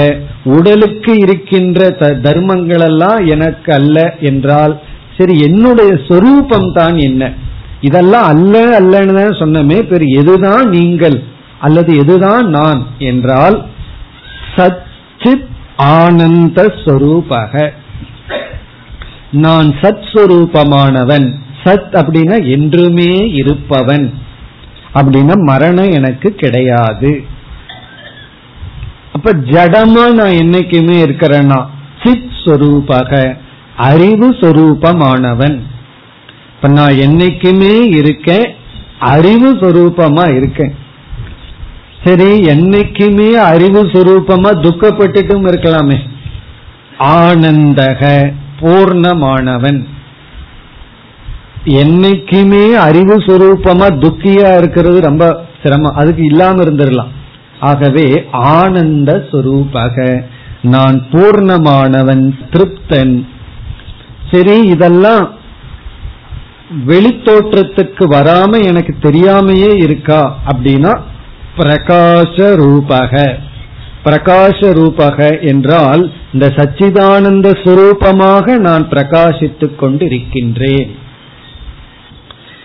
[0.45, 1.91] உடலுக்கு இருக்கின்ற
[2.25, 4.81] தர்மங்கள் எல்லாம் எனக்கு அல்ல என்றால்
[5.19, 7.23] சரி என்னுடைய சொரூபம் தான் என்ன?
[7.81, 11.17] இதெல்லாம் அல்ல அல்லன்னு தான் சொன்னமே பெரு எதுதான் நீங்கள்
[11.59, 13.57] அல்லது எதுதான் நான் என்றால்
[14.57, 17.73] சச்சித் ஆனந்த ஸ்வரூபக
[19.31, 21.29] நான் சத் சுரூபமானவன்
[21.65, 24.07] சத் அப்படின்னா என்றுமே இருப்பவன்.
[24.95, 27.25] அப்படின்னா மரணம் எனக்கு கிடையாது.
[29.13, 31.67] அப்ப ஜடமா நான் என்னைக்குமே இருக்கிறேன்னா
[32.05, 33.37] சித் சொரூபாக
[33.77, 35.61] அறிவு சொரூபமானவன்.
[36.55, 38.55] இப்ப நான் என்னைக்குமே இருக்கேன்
[38.99, 40.75] அறிவு சொரூபமா இருக்கேன்.
[42.05, 45.99] சரி என்னைக்குமே அறிவு சுரூபமா துக்கப்பட்டுட்டும் இருக்கலாமே.
[46.99, 49.87] ஆனந்தக பூர்ணமானவன்.
[51.65, 55.95] என்னைக்குமே அறிவு சுரூபமா துக்கியா இருக்கிறது ரொம்ப சிரமம்.
[55.95, 57.11] அதுக்கு இல்லாம இருந்துடலாம்.
[57.61, 60.23] ஆகவே ஆனந்த சுரூபக.
[60.63, 63.27] நான் பூர்ணமானவன் திருப்தன்.
[64.33, 65.35] சரி இதெல்லாம்
[66.87, 71.01] வெளித்தோற்றத்துக்கு வராம எனக்கு தெரியாமையே இருக்கா அப்படின்னா
[71.59, 73.39] பிரகாச ரூபக.
[74.05, 81.01] பிரகாச ரூபக என்றால் இந்த சச்சிதானந்த சுரூபமாக நான் பிரகாசித்துக் கொண்டிருக்கின்றேன்.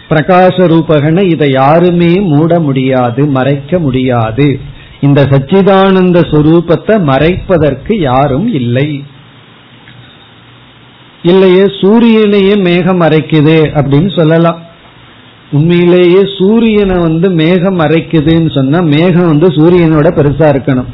[0.10, 4.60] பிரகாச ரூபகன இதை யாருமே மூட முடியாது மறைக்க முடியாது.
[5.00, 9.04] இந்த சச்சிதானந்த சுரூபத்தை மறைப்பதற்கு யாரும் இல்லை.
[11.22, 14.62] இல்லையே சூரியனையே மேகம் மறைக்குது அப்படின்னு சொல்லலாம்.
[15.52, 20.90] உண்மையிலேயே சூரியனை வந்து மேகம் மறைக்குதுன்னு சொன்னா மேகம் வந்து சூரியனோட பெருசா இருக்கணும்.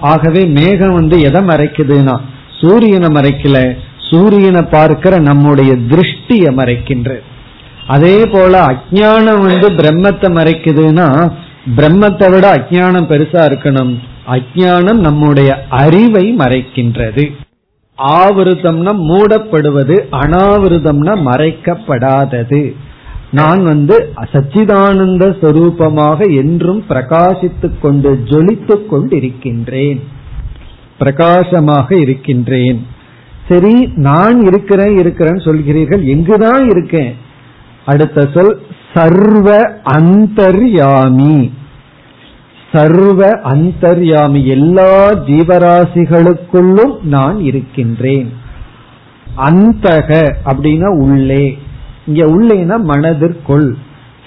[0.00, 2.16] ஆகவே மேகம் வந்து எதை மறைக்குதுன்னா
[2.60, 3.58] சூரியனை மறைக்கல.
[4.10, 7.20] சூரியனை பார்க்கிற நம்முடைய திருஷ்டியை மறைக்கின்ற
[7.86, 11.08] அதே போல அஜானம் வந்து பிரம்மத்தை மறைக்குதுன்னா
[11.76, 13.92] பிரம்மத்தை விட அஜானம் பெருசா இருக்கணும்.
[14.26, 17.24] அஜானம் நம்முடைய அறிவை மறைக்கின்றது.
[17.98, 22.74] ஆவிருதம்னா மூடப்படுவது அனாவிருதம்னா மறைக்கப்படாதது.
[23.30, 30.00] நான் வந்து சச்சிதானந்த ஸ்வரூபமாக என்றும் பிரகாசித்துக் கொண்டு ஜொலித்துக் கொண்டிருக்கின்றேன்.
[30.98, 32.86] பிரகாசமாக இருக்கின்றேன்.
[33.48, 37.14] சரி நான் இருக்கிறேன் இருக்கிறேன்னு சொல்கிறீர்கள் எங்குதான் இருக்கேன்?
[37.86, 38.60] அடுத்த சொல்
[38.94, 41.50] சர்வ அந்தர்யாமி.
[42.72, 48.32] சர்வ அந்தர்யாமி எல்லா ஜீவராசிகளுக்குள்ளும் நான் இருக்கின்றேன்.
[49.36, 51.58] அந்தக அப்படின்னா உள்ளே.
[52.06, 53.76] இங்க உள்ளேனா மனதிற்குள்.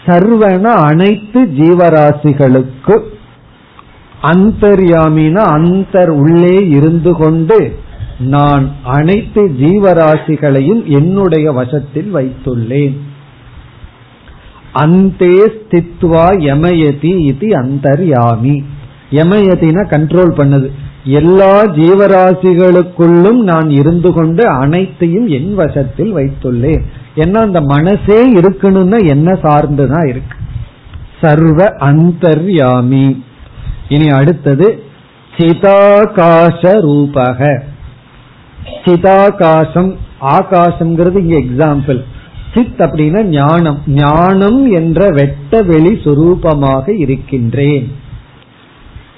[0.06, 3.00] சர்வன அனைத்து ஜீவராசிகளுக்கு.
[4.22, 7.80] அந்தர்யாமினா அந்தர் உள்ளே இருந்து கொண்டு
[8.20, 12.98] நான் அனைத்து ஜீவராசிகளையும் என்னுடைய வசத்தில் வைத்துள்ளேன்.
[14.74, 18.64] அந்தே ஸ்தித்வா யமயதி இது அந்தர்யாமி.
[19.12, 20.70] யமயதினா கண்ட்ரோல் பண்ணுது.
[21.04, 26.84] எல்லா ஜீவராசிகளுக்குள்ளும் நான் இருந்து கொண்டு அனைத்தையும் என் வசத்தில் வைத்துள்ளேன்.
[27.16, 30.38] ஏன்னா அந்த மனசே இருக்கணும்னா என்ன சார்ந்துதான் இருக்கு.
[31.22, 33.22] சர்வ அந்தர்யாமி.
[33.90, 34.84] இனி அடுத்தது
[35.38, 37.62] சிதாகாச ரூபக
[38.86, 42.04] சிதாகாசம் ஆகாசம்ங்கிறது இங்க எக்ஸாம்பிள்
[42.54, 43.80] சித் அப்படின்னா ஞானம்.
[43.88, 47.88] ஞானம் என்ற வெட்ட வெளி சுரூபமாக இருக்கின்றேன்.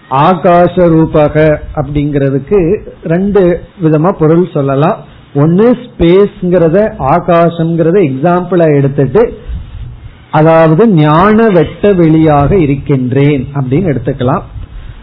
[0.10, 1.36] ஆகாச ரூபக
[1.76, 2.60] அப்படிங்கிறதுக்கு
[3.04, 4.98] ரெண்டு விதமா பொருள் சொல்லலாம்.
[5.36, 6.78] ஒன்னு ஸ்பேஸ்ங்கிறத
[7.14, 9.24] ஆகாசம்ங்கிறத எக்ஸாம்பிளா எடுத்துட்டு
[10.32, 14.44] அதாவது ஞான வெட்ட வெளியாக இருக்கின்றேன் அப்படின்னு எடுத்துக்கலாம்.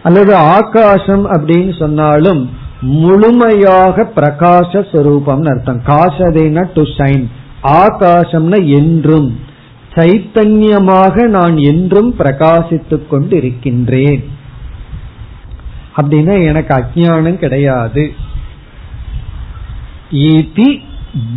[0.03, 2.49] அல்லது ஆகாசம் அப்படின்னு சொன்னாலும்
[2.81, 5.81] முழுமையாக பிரகாச ஸ்வரூபம்னு அர்த்தம்.
[5.87, 7.25] காசதேனா டு ஷைன்
[7.63, 9.39] ஆகாசம்னா என்றும்
[9.95, 14.23] சைத்தன்யமாக நான் என்றும் பிரகாசித்துக் கொண்டு இருக்கின்றேன்
[15.97, 18.13] அப்படின்னா எனக்கு அஜானம் கிடையாது.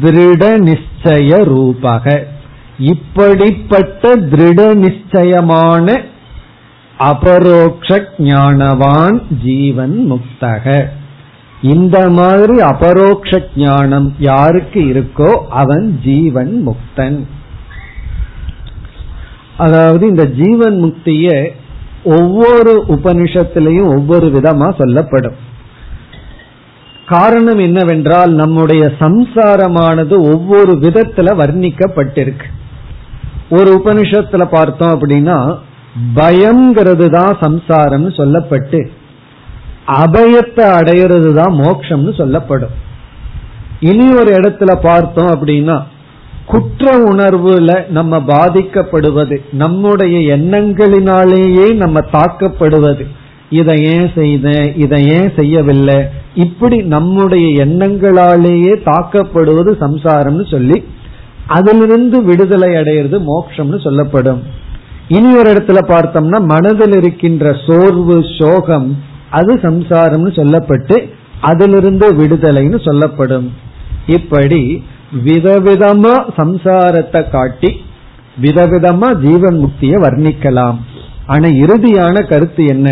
[0.02, 2.04] திருட நிச்சய ரூபக.
[2.78, 6.00] இப்படிப்பட்ட திருட நிச்சயமான
[6.98, 10.86] அபரோக்ஷ ஞானவான் ஜீவன் முக்தக.
[11.62, 17.24] இந்த மாதிரி அபரோக்ஷ ஞானம் யாருக்கு இருக்கோ அவன் ஜீவன் முக்தன்.
[19.56, 21.50] அதாவது இந்த ஜீவன் முக்திய
[22.04, 25.34] ஒவ்வொரு உபனிஷத்திலையும் ஒவ்வொரு விதமா சொல்லப்படும்.
[27.06, 32.48] காரணம் என்னவென்றால் நம்முடைய சம்சாரமானது ஒவ்வொரு விதத்துல வர்ணிக்கப்பட்டிருக்கு.
[33.50, 35.58] ஒரு உபனிஷத்துல பார்த்தோம் அப்படின்னா
[36.14, 38.88] பயம்ங்கிறது தான் சம்சாரம்னு சொல்லப்பட்டு.
[39.86, 42.70] அபயத்தை அடையிறது தான் மோக்ஷம்னு சொல்லப்படும்.
[43.80, 45.82] இனி ஒரு இடத்துல பார்த்தோம் அப்படின்னா
[46.46, 53.06] குற்ற உணர்வுல நம்ம பாதிக்கப்படுவது நம்முடைய எண்ணங்களினாலேயே நம்ம தாக்கப்படுவது.
[53.50, 56.04] இதை ஏன் செய்த இதை ஏன் செய்யவில்லை?
[56.34, 60.84] இப்படி நம்முடைய எண்ணங்களாலேயே தாக்கப்படுவது சம்சாரம்னு சொல்லி
[61.46, 64.42] அதிலிருந்து விடுதலை அடையிறது மோட்சம்னு சொல்லப்படும்.
[65.08, 69.02] இனி ஒரு இடத்துல பார்த்தோம்னா மனதில் இருக்கின்ற சோர்வு சோகம்
[69.38, 70.96] அது சம்சாரம்னு சொல்லப்பட்டு
[71.50, 73.48] அதிலிருந்து விடுதலைன்னு சொல்லப்படும்.
[74.16, 74.62] இப்படி
[75.24, 77.70] விதவிதமா சம்சாரத்தை காட்டி
[78.42, 80.78] விதவிதமா ஜீவன் முக்தியை வர்ணிக்கலாம்.
[81.26, 82.88] ஆனா இறுதியான கருத்து என்ன?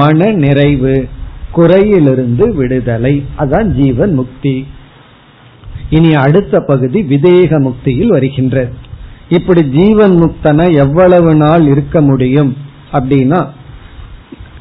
[0.00, 0.94] மன நிறைவு
[1.56, 3.14] குறையிலிருந்து விடுதலை.
[3.38, 4.56] அதான் ஜீவன் முக்தி.
[5.90, 8.74] இனி அடுத்த பகுதி விதேக முக்தியில் வருகின்றது
[9.28, 12.52] இப்படி ஜீவன் முக்தன எவ்வளவு நாள் இருக்க முடியும்?
[12.92, 13.40] அப்படின்னா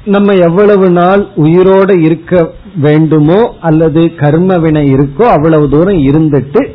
[0.05, 6.73] நம்ம எவ்வளவு நாள் உயிரோட இருக்க வேண்டுமோ அல்லது கர்ம வினை இருக்கோ அவ்வளவு தூரம் இருந்துட்டு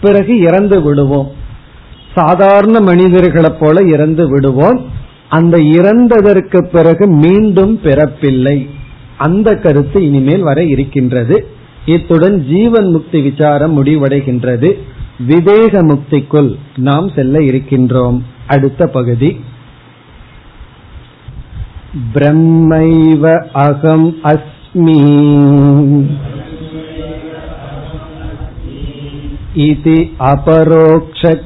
[0.00, 1.30] பிறகு இறந்து விடுவோம்.
[2.14, 4.84] சாதாரண மனிதர்களைப் போல இறந்து விடுவோம்.
[5.28, 8.68] அந்த இறந்ததற்கு பிறகு மீண்டும் பிறப்பில்லை.
[9.16, 11.46] அந்த கருத்து இனிமேல் வர இருக்கின்றது.
[11.86, 14.78] இத்துடன் ஜீவன் முக்தி விசாரம் முடிவடைகின்றது.
[15.26, 18.20] விவேக முக்திக்குள் நாம் செல்ல இருக்கின்றோம்.
[18.46, 19.40] அடுத்த பகுதி.
[22.13, 23.23] பிரம்மைவ
[23.65, 24.99] அகம் அஸ்மி
[29.63, 29.97] इति
[30.29, 31.43] अपरोक्षज्ञानेन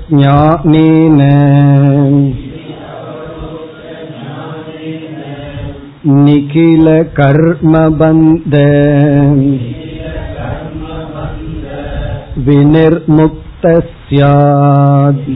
[6.17, 6.87] निखिल
[7.17, 8.55] कर्मबन्ध
[12.47, 15.27] विनिर्मुक्त स्यात्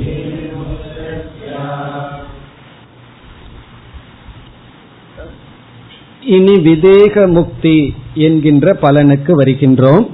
[6.27, 10.07] இனி விதேக முக்தி என்கின்ற பலனுக்கு வருகின்றோம்.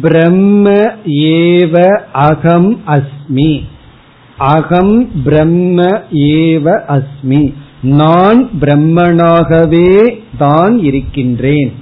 [0.00, 0.70] பிரம்ம
[1.04, 1.74] ஏவ
[2.12, 3.62] அகம் அஸ்மி.
[4.38, 7.54] அகம் பிரம்ம ஏவ அஸ்மி.
[7.82, 11.72] நான் பிரம்மனாகவே தான் இருக்கின்றேன்.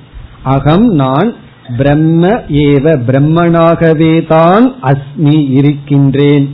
[0.43, 1.33] அகம் நான்
[1.77, 6.47] பிரம்ம ஏவ பிரம்மனாகவே தான் அஸ்மி இருக்கின்றேன்.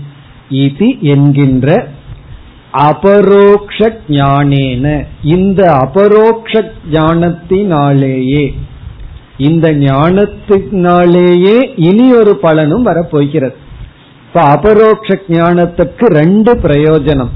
[0.49, 1.88] இது என்கின்ற
[2.77, 8.55] அபரோக்ஷ ஞானேன இந்த அபரோக்ஷ ஞானத்தினாலேயே
[9.39, 13.55] இந்த ஞானத்தினாலேயே இனி ஒரு பலனும் வரப்போகிறது.
[14.27, 17.29] இப்ப அபரோக்ஷ ஞானத்துக்கு ரெண்டு பிரயோஜனம்.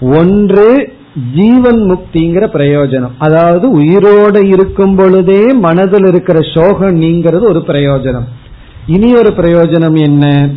[0.00, 0.94] ஒன்று
[1.34, 3.10] ஜீவன் முக்திங்கிற பிரயோஜனம்.
[3.18, 8.24] அதாவது உயிரோட இருக்கும் பொழுதே மனதில் இருக்கிற சோகம் நீங்கிறது ஒரு பிரயோஜனம்.
[8.86, 10.50] இனி ஒரு பிரயோஜனம் என்ன?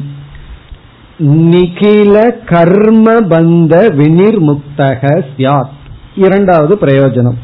[1.19, 5.69] நிகில கர்ம பந்த வினிர்முக்தக சியாத்
[6.15, 7.37] இரண்டாவது பிரயோஜனம்.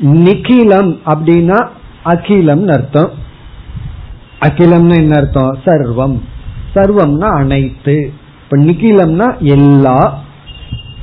[0.00, 1.68] நிகிலம் அப்படின்னா
[2.04, 3.10] அகிலம் அர்த்தம்.
[4.40, 5.58] அகிலம்னு என்ன அர்த்தம்?
[5.64, 6.20] சர்வம்.
[6.74, 8.12] சர்வம்னா அனைத்து.
[8.42, 10.18] இப்ப நிகிலம்னா எல்லா.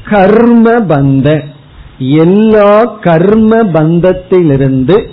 [0.10, 1.44] கர்ம பந்த.
[1.98, 5.08] எல்லா கர்ம பந்தத்திலிருந்து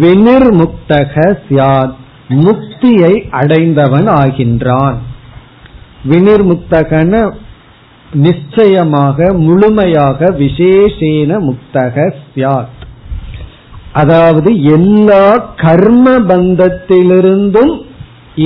[0.00, 1.94] வினிர்முக்தக சியாத்
[2.28, 4.96] முக்தியை அடைந்தவன் ஆகின்றான்.
[6.08, 7.12] வினிர்முக்தகன
[8.12, 12.76] நிச்சயமாக முழுமையாக விசேஷேன முக்தக சியாத்
[13.92, 17.74] அதாவது எல்லா கர்ம பந்தத்திலிருந்தும்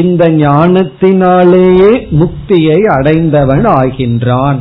[0.00, 4.60] இந்த ஞானத்தினாலேயே முக்தியை அடைந்தவன் ஆகின்றான்.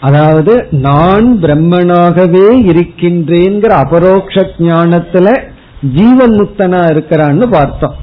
[0.00, 5.28] அதாவது நான் பிரம்மனாகவே இருக்கின்றேங்கிற அபரோக்ஷ ஞானத்துல
[5.96, 7.96] ஜீவன் முக்தனா இருக்கிறான்னு பார்த்தோம்.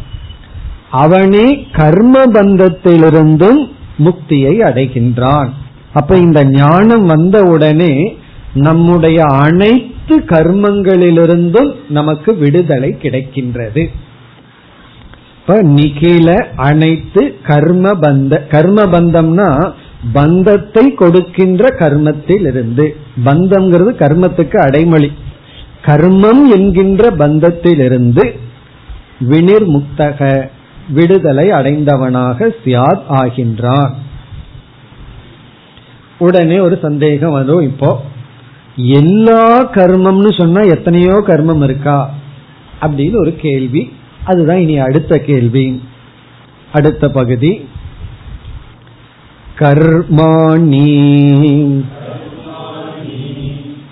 [0.92, 5.50] அவனே கர்ம பந்தத்திலிருந்தும் முக்தியை அடைகின்றான்.
[5.94, 8.18] அப்ப இந்த ஞானம் வந்த உடனே
[8.54, 13.90] நம்முடைய அனைத்து கர்மங்களிலிருந்தும் நமக்கு விடுதலை கிடைக்கின்றது.
[15.40, 19.74] இப்ப நிகில அனைத்து கர்ம பந்த கர்ம பந்தம்னா
[20.14, 25.12] பந்தத்தை கொடுக்கின்ற கர்மத்தில் இருந்து பந்தம்ங்கிறது கர்மத்துக்கு அடைமொழி.
[25.86, 28.32] கர்மம் என்கின்ற பந்தத்திலிருந்து
[29.30, 30.50] வினிர்முக்தக.
[30.90, 33.92] விடுதலை அடைந்தவனாக சியாத் ஆகின்றான்.
[36.20, 38.02] உடனே ஒரு சந்தேகம் வரும் இப்போ.
[38.76, 42.14] எல்லா கர்மம்னு சொன்னா எத்தனையோ கர்மம் இருக்கா?
[42.82, 43.94] அப்படின்னு ஒரு கேள்வி.
[44.26, 45.82] அதுதான் இனி அடுத்த கேள்வி.
[46.74, 47.70] அடுத்த பகுதி.
[49.60, 50.86] கர்மாணி.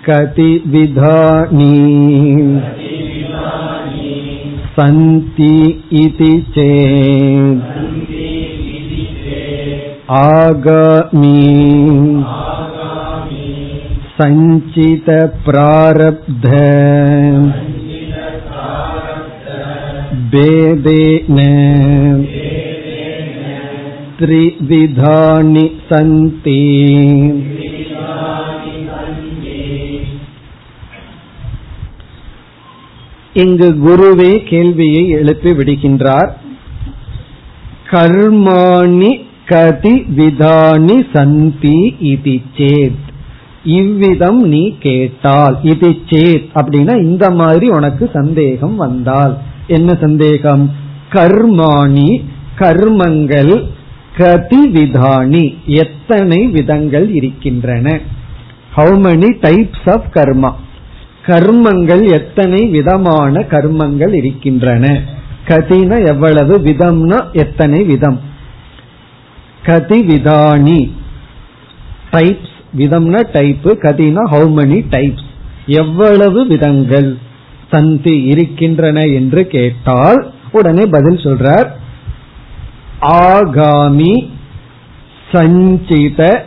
[0.02, 1.74] கதி விதானி
[4.77, 5.53] सन्ति
[6.03, 7.69] इति चेत्
[10.19, 11.41] आगामि
[14.17, 15.31] सञ्चितप्रारब्ध
[20.33, 21.37] भेदेन
[24.19, 26.59] त्रिविधानि सन्ति
[33.42, 36.30] இங்கு குருவே கேள்வியை எழுப்பி விடுகின்றார்.
[37.90, 39.10] கர்மாணி
[39.46, 43.04] கதி விதானி சந்தி இது சேத்.
[43.64, 49.34] இவ்விதம் நீ கேட்டால் இது சேத் அப்படின்னா இந்த மாதிரி உனக்கு சந்தேகம் வந்தால்.
[49.66, 50.64] என்ன சந்தேகம்?
[51.10, 52.10] கர்மாணி
[52.58, 53.54] கர்மங்கள்
[54.16, 58.00] கதி விதானி எத்தனை விதங்கள் இருக்கின்றன?
[58.76, 60.50] How many types of karma
[61.26, 65.02] கர்மங்கள் எத்தனை விதமான கர்மங்கள் இருக்கின்றன?
[65.46, 68.20] கதினா எவ்வளவு விதம்னா எத்தனை விதம்?
[69.62, 70.90] கதி விதானி.
[72.10, 75.26] டைப்ஸ் விதம்னா டைப் கதினா ஹவு மெனி டைப்ஸ்
[75.66, 77.18] எவ்வளவு விதங்கள்
[77.70, 81.68] சந்தி இருக்கின்றன என்று கேட்டால் உடனே பதில் சொல்றார்.
[83.00, 84.28] ஆகாமி
[85.32, 86.46] சஞ்சித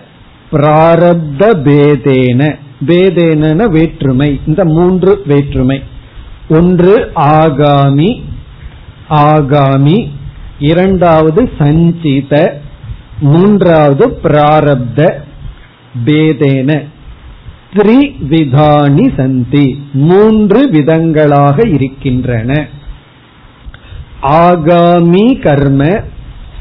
[0.51, 2.55] பிராரப்த பேதேன.
[2.87, 4.39] பேதேன வேற்றுமை.
[4.45, 5.83] இந்த மூன்று வேற்றுமை.
[6.49, 8.21] ஒன்று ஆகாமி
[9.09, 10.09] ஆகாமி
[10.59, 12.61] இரண்டாவது சஞ்சித
[13.19, 15.11] மூன்றாவது பிராரப்த
[16.05, 16.83] பேதேன.
[17.73, 19.83] த்ரிவிதானி சந்தி.
[19.93, 22.67] மூன்று விதங்களாக இருக்கின்றன.
[24.21, 26.01] ஆகாமி கர்ம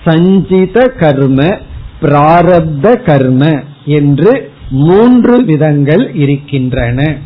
[0.05, 1.59] சஞ்சித கர்ம
[2.03, 7.17] பிராரப்த கர்ம என்று மூன்று விதங்கள் இருக்கின்றன.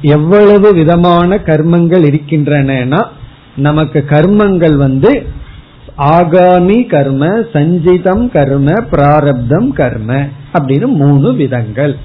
[0.00, 3.00] எவ்வளவு விதமான கர்மங்கள் இருக்கின்றன
[3.56, 5.26] நமக்கு கர்மங்கள் வந்து
[5.96, 11.96] ஆகாமி கர்ம சஞ்சிதம் கர்ம பிராரப்தம் கர்ம அப்படின்னு மூணு விதங்கள்.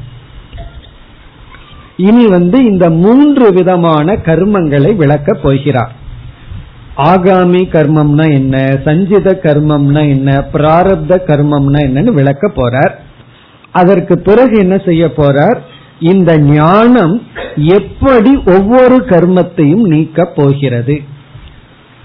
[1.98, 5.92] இனி வந்து இந்த மூன்று விதமான கர்மங்களை விளக்க போகிறார்.
[6.98, 12.96] ஆகாமி கர்மம்னா என்ன சஞ்சித கர்மம்னா என்ன பிராரப்த கர்மம்னா என்னன்னு விளக்க போறார்.
[13.80, 15.60] அதற்கு பிறகு என்ன செய்ய போறார்?
[16.12, 17.16] இந்த ஞானம்
[17.76, 20.96] எப்படி ஒவ்வொரு கர்மத்தையும் நீக்க போகிறது?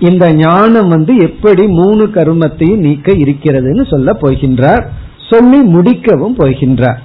[0.08, 4.84] இந்த ஞானம் வந்து எப்படி மூணு கர்மத்தையும் நீக்க இருக்கிறதுன்னு சொல்ல போகின்றார்.
[5.30, 7.00] சொல்லி முடிக்கவும் போகின்றார்.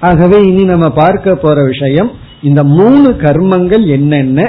[0.00, 2.10] ஆகவே இனி நம்ம பார்க்க போற விஷயம்
[2.42, 4.40] இந்த மூணு கர்மங்கள் என்னென்ன?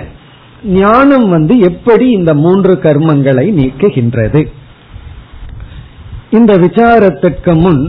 [0.79, 4.41] ஞானம் வந்து எப்படி இந்த மூன்று கர்மங்களை நீக்குகின்றது?
[6.31, 7.83] இந்த விசாரத்திற்கு முன்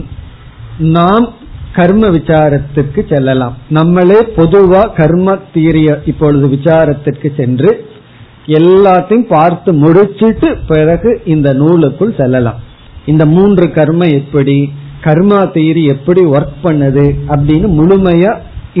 [0.95, 1.27] நாம்
[1.75, 3.55] கர்ம விசாரத்துக்கு செல்லலாம்.
[3.69, 7.71] நம்மளே பொதுவா கர்ம தீரிய இப்பொழுது விசாரத்துக்கு சென்று
[8.59, 12.59] எல்லாத்தையும் பார்த்து முடிச்சிட்டு பிறகு இந்த நூலுக்குள் செல்லலாம்.
[13.05, 14.57] இந்த மூன்று கர்ம எப்படி
[15.03, 18.31] கர்மா தீரி எப்படி ஒர்க் பண்ணுது அப்படின்னு முழுமையா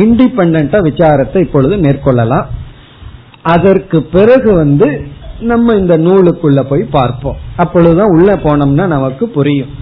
[0.03, 2.47] இண்டிபெண்டா விசாரத்தை இப்பொழுது மேற்கொள்ளலாம்.
[3.41, 4.87] அதற்கு பிறகு வந்து
[5.39, 7.35] நம்ம இந்த நூலுக்குள்ள போய் பார்ப்போம்.
[7.55, 9.73] அப்பொழுதுதான் உள்ள போனோம்னா நமக்கு புரியும்.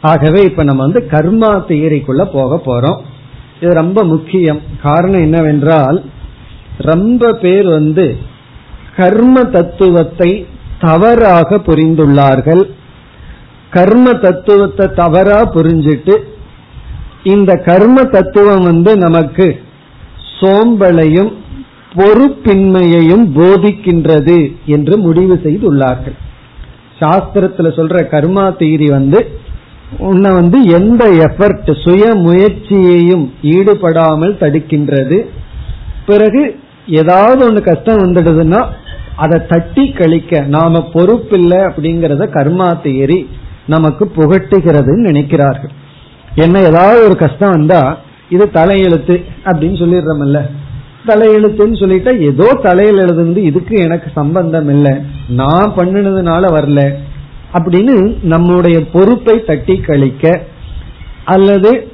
[0.00, 2.98] ஆகவே இப்ப நம்ம வந்து கர்மா தியரிக்குள்ள போக போறோம்.
[3.60, 4.60] இது ரொம்ப முக்கியம்.
[4.82, 6.04] காரணம் என்னவென்றால்
[6.78, 8.16] ரொம்ப பேர் வந்து
[8.96, 10.46] கர்ம தத்துவத்தை
[10.80, 12.62] தவறாக புரிந்துள்ளார்கள்.
[13.70, 16.16] கர்ம தத்துவத்தை தவறா புரிஞ்சிட்டு
[17.22, 19.60] இந்த கர்ம தத்துவம் வந்து நமக்கு
[20.40, 21.32] சோம்பலையும்
[21.94, 26.16] பொறுப்பின்மையையும் போதிக்கின்றது என்று முடிவு செய்துள்ளார்கள்.
[27.00, 29.46] சாஸ்திரத்துல சொல்ற கர்மா தீரி வந்து
[29.96, 35.18] உன்னை வந்து எந்த எஃபர்ட் சுய முயற்சியையும் ஈடுபடாமல் தடுக்கின்றது.
[36.06, 36.42] பிறகு
[36.86, 38.60] ஏதாவது ஒண்ணு கஷ்டம் வந்துடுதுன்னா
[39.16, 43.26] அதை தட்டி கழிக்க நாம பொறுப்பில்லை அப்படிங்கறத கர்மா தேரி
[43.66, 45.72] நமக்கு புகட்டுகிறதுன்னு நினைக்கிறார்கள்.
[46.34, 50.40] என்ன ஏதாவது ஒரு கஷ்டம் வந்தா இது தலையெழுத்து அப்படின்னு சொல்லிடுறோம்ல.
[51.06, 54.94] தலையெழுத்துன்னு சொல்லிட்டா ஏதோ தலையில் எழுதுந்து இதுக்கு எனக்கு சம்பந்தம் இல்லை.
[55.28, 56.80] நான் பண்ணினதுனால வரல.
[57.52, 60.42] அப்படின்னு நம்முடைய பொறுப்பை தட்டி கழிக்க
[61.24, 61.92] அல்லது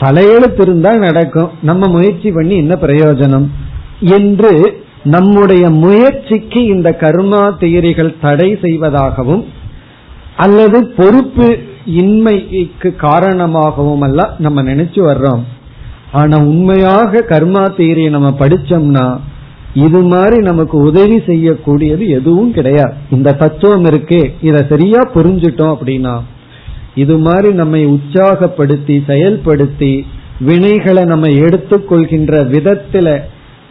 [0.00, 1.50] தலையெழுத்து இருந்தா நடக்கும்.
[1.62, 3.46] நம்ம முயற்சி பண்ணி என்ன பிரயோஜனம்?
[4.00, 9.44] என்று நம்முடைய முயற்சிக்கு இந்த கர்மா தியரிகள் தடை செய்வதாகவும்
[10.36, 15.42] அல்லது பொறுப்பு இன்மைக்கு காரணமாகவும் எல்லாம் நம்ம நினைச்சு வர்றோம்.
[16.12, 19.18] ஆனா உண்மையாக கர்மா தியரியை நம்ம படிச்சோம்னா
[19.84, 22.94] இது மாதிரி நமக்கு உதவி செய்யக்கூடியது எதுவும் கிடையாது.
[23.10, 24.22] இந்த தத்துவம் இருக்கே.
[24.48, 26.14] இத சரியா புரிஞ்சுட்டோம் அப்படின்னா
[27.02, 29.92] இது மாதிரி நம்மை உற்சாகப்படுத்தி செயல்படுத்தி
[30.48, 33.08] வினைகளை நம்ம எடுத்துக்கொள்கின்ற விதத்துல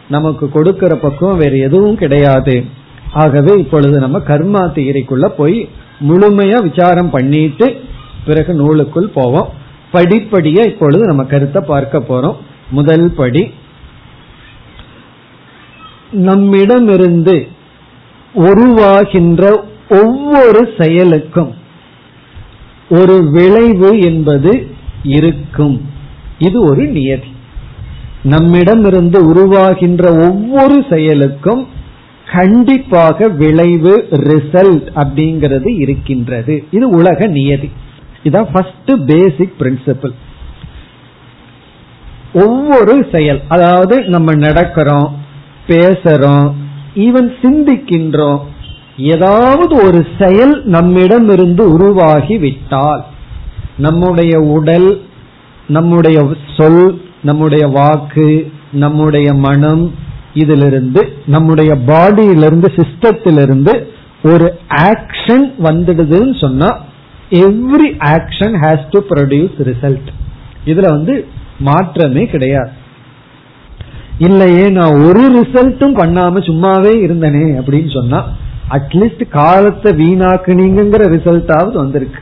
[0.08, 2.56] நமக்கு கொடுக்கிற பக்கம் வேற எதுவும் கிடையாது.
[3.22, 5.58] ஆகவே இப்பொழுது நம்ம கர்மா தியரிக்குள்ள போய்
[6.08, 7.66] முழுமையா விசாரம் பண்ணிட்டு
[8.26, 9.48] பிறகு நூலுக்குள் போவோம்.
[9.92, 12.38] படிப்படியா இப்பொழுது நம்ம கருத்தை பார்க்க போறோம்.
[12.70, 13.42] முதல் படி
[16.10, 17.48] நம்மிடமிருந்து
[18.34, 21.54] உருவாகின்ற ஒவ்வொரு செயலுக்கும்
[22.90, 24.66] ஒரு விளைவு என்பது
[25.02, 25.90] இருக்கும்.
[26.38, 27.34] இது ஒரு நியதி.
[28.22, 31.66] நம்மிடமிருந்து உருவாகின்ற ஒவ்வொரு செயலுக்கும்
[32.32, 36.64] கண்டிப்பாக விளைவு ரிசல்ட் அப்படிங்கிறது இருக்கின்றது.
[36.70, 37.70] இது உலக நியதி.
[38.24, 40.14] இதான் ஃபர்ஸ்ட் பேசிக் பிரின்சிபிள்
[42.32, 45.10] ஒவ்வொரு செயல் அதாவது நம்ம நடக்கிறோம்
[45.66, 46.48] பேசுறோம்
[46.94, 48.42] ஈவன் சிந்திக்கின்றோம்
[48.96, 53.04] ஏதாவது ஒரு செயல் நம்மிடம் இருந்து உருவாகி விட்டால்
[53.76, 55.02] நம்முடைய உடல்
[55.66, 56.18] நம்முடைய
[56.56, 59.94] சொல் நம்முடைய வாக்கு நம்முடைய மனம்
[60.34, 63.74] இதிலிருந்து நம்முடைய பாடியிலிருந்து சிஸ்டத்திலிருந்து
[64.22, 66.70] ஒரு ஆக்ஷன் வந்துடுதுன்னு சொன்னா
[67.30, 70.10] every action has to produce result
[70.66, 71.26] இதுல வந்து
[71.58, 72.70] மாற்றமே கிடையாது.
[74.18, 78.24] இல்லையே நான் ஒரு ரிசல்ட்டும் பண்ணாம சும்மாவே இருந்தனே அப்படின்னு சொன்னா
[78.70, 82.20] அட்லீஸ்ட் காலத்தை வீணாக்குனீங்கிற ரிசல்ட்டாவது வந்திருக்கு.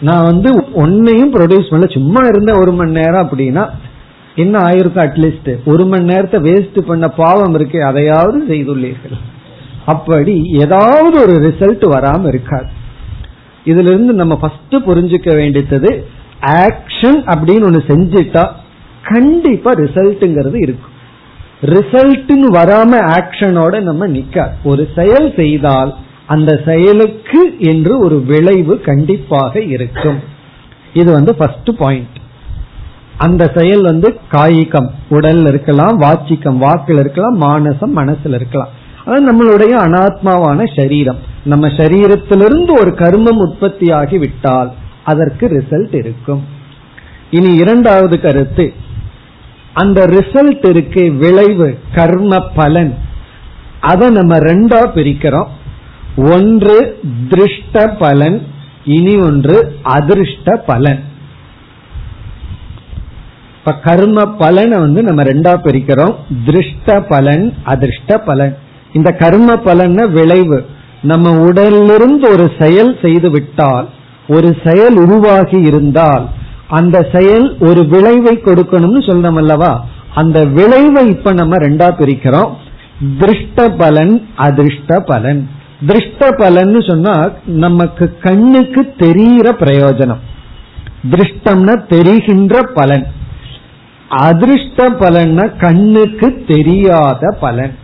[0.00, 3.68] நான் வந்து ஒன்னையும் ப்ரொடியூஸ் பண்ணல சும்மா இருந்த ஒரு மணி நேரம் அப்படின்னா
[4.34, 9.16] என்ன ஆயிருக்கும் அட்லீஸ்ட் ஒரு மணி நேரத்தை வேஸ்ட் பண்ண பாவம் இருக்கு அதையாவது செய்துள்ளீர்கள்.
[9.86, 12.68] அப்படி ஏதாவது ஒரு ரிசல்ட் வராம இருக்காது.
[13.64, 16.04] இதுல இருந்து நம்ம ஃபர்ஸ்ட் புரிஞ்சுக்க வேண்டியது
[16.40, 18.48] ஆக்ஷன் அப்படின்னு ஒன்னு செஞ்சுட்டா
[19.02, 20.89] கண்டிப்பா ரிசல்ட்ங்கிறது இருக்கும்.
[21.62, 25.94] ரிசல்ட்னு வராம ஆக்ஷனோட நம்ம நிக்க ஒரு செயல் செய்தால்
[26.26, 30.18] அந்த செயலுக்கு என்று ஒரு விளைவு கண்டிப்பாக இருக்கும்.
[30.94, 32.18] இது வந்து ஃபர்ஸ்ட் பாயிண்ட்
[33.16, 38.68] அந்த செயல் வந்து காய்கம் உடல்ல இருக்கலாம் வாச்சிக்கம் வாக்கில் இருக்கலாம் மானசம் மனசுல இருக்கலாம்.
[39.04, 41.18] அது நம்மளுடைய அனாத்மாவான சரீரம்.
[41.44, 44.72] நம்ம சரீரத்திலிருந்து ஒரு கர்மம் உற்பத்தி ஆகி விட்டால்
[45.04, 46.44] அதற்கு ரிசல்ட் இருக்கும்.
[47.30, 48.72] இனி இரண்டாவது கருத்து.
[49.74, 52.98] அந்த ரிசல்ட் இருக்கு விளைவு கர்ம பலன்.
[53.80, 55.46] அதை நம்ம ரெண்டா பிரிக்கிறோம்.
[56.16, 56.98] ஒன்று
[57.28, 58.46] திருஷ்ட பலன்
[58.84, 61.04] இனி ஒன்று அதிர்ஷ்ட பலன்.
[63.58, 66.14] இப்ப கர்ம பலனை வந்து நம்ம ரெண்டா பிரிக்கிறோம்.
[66.44, 68.58] திருஷ்ட பலன் அதிர்ஷ்ட பலன்.
[68.92, 70.66] இந்த கர்ம பலன் விளைவு.
[71.02, 73.88] நம்ம உடலிலிருந்து ஒரு செயல் செய்து விட்டால்
[74.28, 76.28] ஒரு செயல் உருவாகி இருந்தால்
[76.70, 79.72] அந்த செயல் ஒரு விளைவை கொடுக்கணும்னு சொல்றோம் அல்லவா?
[80.14, 82.52] அந்த விளைவை இப்ப நம்ம ரெண்டா பிரிக்கிறோம்.
[83.18, 85.48] திருஷ்ட பலன் அதிர்ஷ்ட பலன்.
[85.86, 87.14] திருஷ்ட பலன்னு சொன்னா
[87.44, 90.22] நமக்கு கண்ணுக்கு தெரிகிற பிரயோஜனம்.
[91.10, 93.06] திருஷ்டம்னா தெரிகின்ற பலன்.
[94.08, 97.74] அதிர்ஷ்ட பலன்னா கண்ணுக்கு தெரியாத பலன்.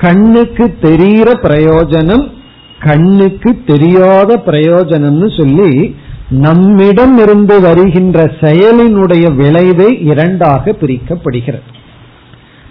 [0.00, 2.32] கண்ணுக்கு தெரிகிற பிரயோஜனம்
[2.80, 5.96] கண்ணுக்கு தெரியாத பிரயோஜனம்னு சொல்லி
[6.28, 11.62] நம்மிடம் இருந்து வருகின்ற செயலினுடைய விளைவை இரண்டாக பிரிக்கப்படுகிறது.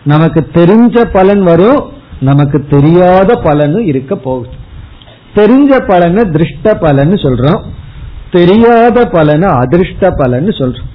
[0.04, 4.52] நமக்கு தெரிஞ்ச பலன் வரும் நமக்கு தெரியாத பலனும் இருக்க போகுது.
[5.36, 7.62] தெரிஞ்ச பலனை திருஷ்ட பலன் சொல்றோம்.
[8.32, 10.92] தெரியாத பலனை அதிர்ஷ்ட பலன் சொல்றோம்.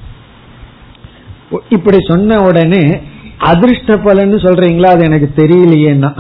[1.69, 3.01] இப்படி சொன்ன உடனே
[3.39, 4.87] அதிர்ஷ்ட பலன் சொல்றீங்களா?
[4.87, 6.17] அது எனக்கு தெரியலையேன்னா.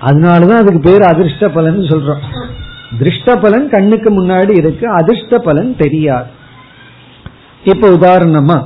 [0.00, 2.47] அதனாலதான் அதுக்கு பேர் அதிர்ஷ்ட பலன் சொல்றோம்.
[2.96, 6.26] திருஷ்ட பலன் கண்ணுக்கு முன்னாடி இருக்கு அதிர்ஷ்ட பலன் தெரியாது.
[7.64, 8.64] இப்ப உதாரணமா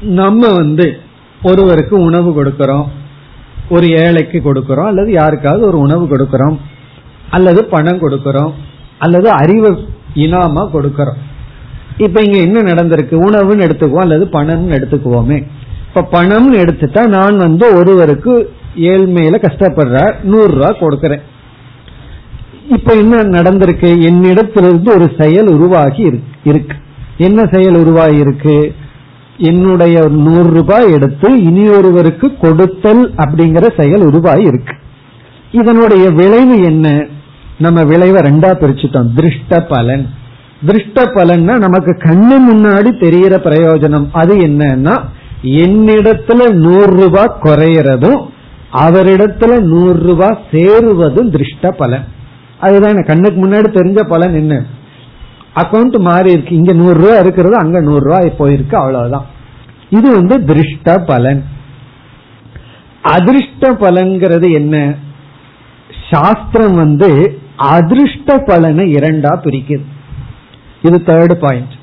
[0.00, 0.96] நம்ம வந்து
[1.42, 2.84] ஒருவருக்கு உணவு கொடுக்கிறோம்
[3.68, 6.56] ஒரு ஏழைக்கு கொடுக்கிறோம் அல்லது யாருக்காவது ஒரு உணவு கொடுக்கிறோம்
[7.30, 8.52] அல்லது பணம் கொடுக்கிறோம்
[8.98, 11.20] அல்லது அறிவு இனாமா கொடுக்கிறோம்.
[11.98, 13.16] இப்ப இங்க என்ன நடந்திருக்கு?
[13.28, 15.46] உணவுன்னு எடுத்துக்குவோம் அல்லது பணம்னு எடுத்துக்குவோமே.
[15.88, 21.22] இப்ப பணம்னு எடுத்துட்டா நான் வந்து ஒருவருக்கு ஏழ்மையில கஷ்டப்படுற நூறு ரூபா கொடுக்கறேன்.
[22.68, 23.90] இப்ப என்ன நடந்திருக்கு?
[24.00, 26.02] என்னிடத்திலிருந்து ஒரு செயல் உருவாகி
[26.44, 26.76] இருக்கு.
[27.16, 28.74] என்ன செயல் உருவாகி இருக்கு
[29.36, 34.74] என்னுடைய நூறு ரூபாய் எடுத்து இனி ஒருவருக்கு கொடுத்தல் அப்படிங்கிற செயல் உருவாகி இருக்கு
[35.52, 37.06] இதனுடைய விளைவு என்ன?
[37.58, 39.10] நம்ம விளைவை ரெண்டா பிரிச்சுட்டோம்.
[39.16, 40.06] திருஷ்ட பலன்.
[40.66, 44.06] திருஷ்ட பலன்னா நமக்கு கண்ணு முன்னாடி தெரிகிற பிரயோஜனம்.
[44.12, 45.02] அது என்னன்னா
[45.42, 48.26] என்னிடத்துல நூறு ரூபாய் குறையறதும்
[48.72, 52.04] அவரிடத்துல நூறு ரூபாய் சேருவதும் திருஷ்ட பலன்.
[52.62, 54.54] அதுதான் கண்ணுக்கு முன்னாடி தெரிஞ்ச பலன் என்ன?
[55.54, 56.54] அக்கௌண்ட் மாறி இருக்கு.
[56.56, 59.26] இங்க நூறு ரூபா இருக்கிறது அங்க நூறு ரூபாய் போயிருக்கு அவ்வளவுதான்.
[59.90, 61.40] இது வந்து திருஷ்ட பலன்.
[63.02, 64.94] அதிர்ஷ்ட பலன்கிறது என்ன?
[66.10, 67.10] சாஸ்திரம் வந்து
[67.56, 69.86] அதிர்ஷ்ட பலனை இரண்டா பிரிக்குது.
[70.82, 71.74] இது தேர்ட் பாயிண்ட்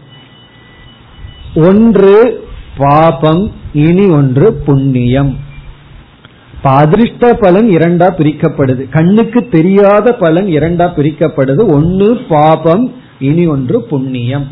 [1.68, 2.14] ஒன்று
[2.78, 5.32] பாபம் இனி ஒன்று புண்ணியம்.
[6.64, 8.90] அதிர்ஷ்ட பலன் இரண்டா பிரிக்கப்படுது.
[8.90, 11.72] கண்ணுக்கு தெரியாத பலன் இரண்டா பிரிக்கப்படுது.
[11.72, 14.48] ஒன்னு பாபம் இனி ஒன்று புண்ணியம்.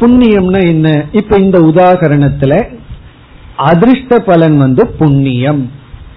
[0.00, 1.04] புண்ணியம்னா என்ன?
[1.12, 2.76] இப்ப இந்த உதாகரணத்துல
[3.56, 5.70] அதிர்ஷ்ட பலன் வந்து புண்ணியம்.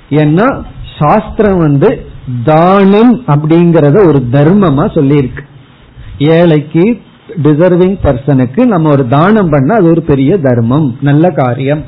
[0.09, 0.63] ஏன்னா
[0.99, 2.05] சாஸ்திரம் வந்து
[2.43, 5.43] தானம் அப்படிங்கறத ஒரு தர்மமா சொல்லியிருக்கு.
[6.17, 7.01] ஏழைக்கு
[7.43, 10.97] டிசர்விங் பர்சனுக்கு நம்ம ஒரு தானம் பண்ண அது ஒரு பெரிய தர்மம்.
[11.01, 11.83] நல்ல காரியம்.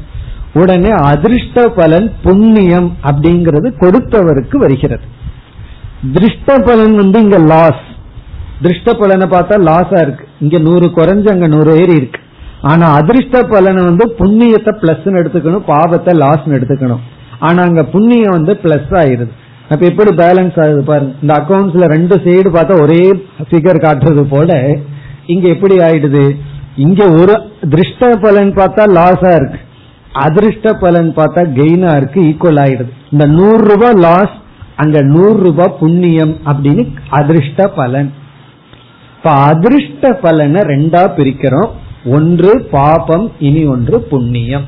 [0.60, 5.06] உடனே அதிர்ஷ்ட பலன் புண்ணியம் அப்படிங்கிறது கொடுத்தவருக்கு வருகிறது.
[6.16, 7.84] திருஷ்ட பலன் வந்து இங்க லாஸ்
[8.64, 10.26] திருஷ்ட பலனை பார்த்தா லாஸா இருக்கு.
[10.44, 12.22] இங்க நூறு குறைஞ்சு அங்க நூறு ஏறி இருக்கு.
[12.72, 17.04] ஆனா அதிர்ஷ்ட பலனை வந்து புண்ணியத்தை பிளஸ் எடுத்துக்கணும் பாவத்தை லாஸ் எடுத்துக்கணும்.
[17.48, 19.34] ஆனா அங்க புண்ணியம் வந்து பிளஸ் ஆயிருது.
[19.72, 21.14] அப்ப எப்படி பேலன்ஸ் ஆகுது பாருங்க.
[21.24, 23.02] இந்த அக்கௌண்ட்ஸ்ல ரெண்டு சைடு பார்த்தா ஒரே
[23.48, 24.52] ஃபிகர் காட்டுறது போல
[25.34, 26.26] இங்க எப்படி ஆயிடுது?
[26.86, 27.36] இங்க ஒரு
[27.74, 29.60] திருஷ்ட பலன் பார்த்தா லாஸா இருக்கு.
[30.26, 32.92] அதிர்ஷ்ட பலன் பார்த்தா கெயினா இருக்கு ஈக்குவல் ஆயிடுது.
[33.12, 34.36] இந்த நூறு ரூபாய் லாஸ்
[34.76, 38.10] அங்க நூறு ரூபாய் புண்ணியம் அப்படின்னு அதிர்ஷ்ட பலன்
[39.18, 41.72] இப்ப அதிர்ஷ்ட பலனை ரெண்டா பிரிக்கிறோம்.
[42.16, 44.66] ஒன்று பாபம் இனி ஒன்று புண்ணியம்.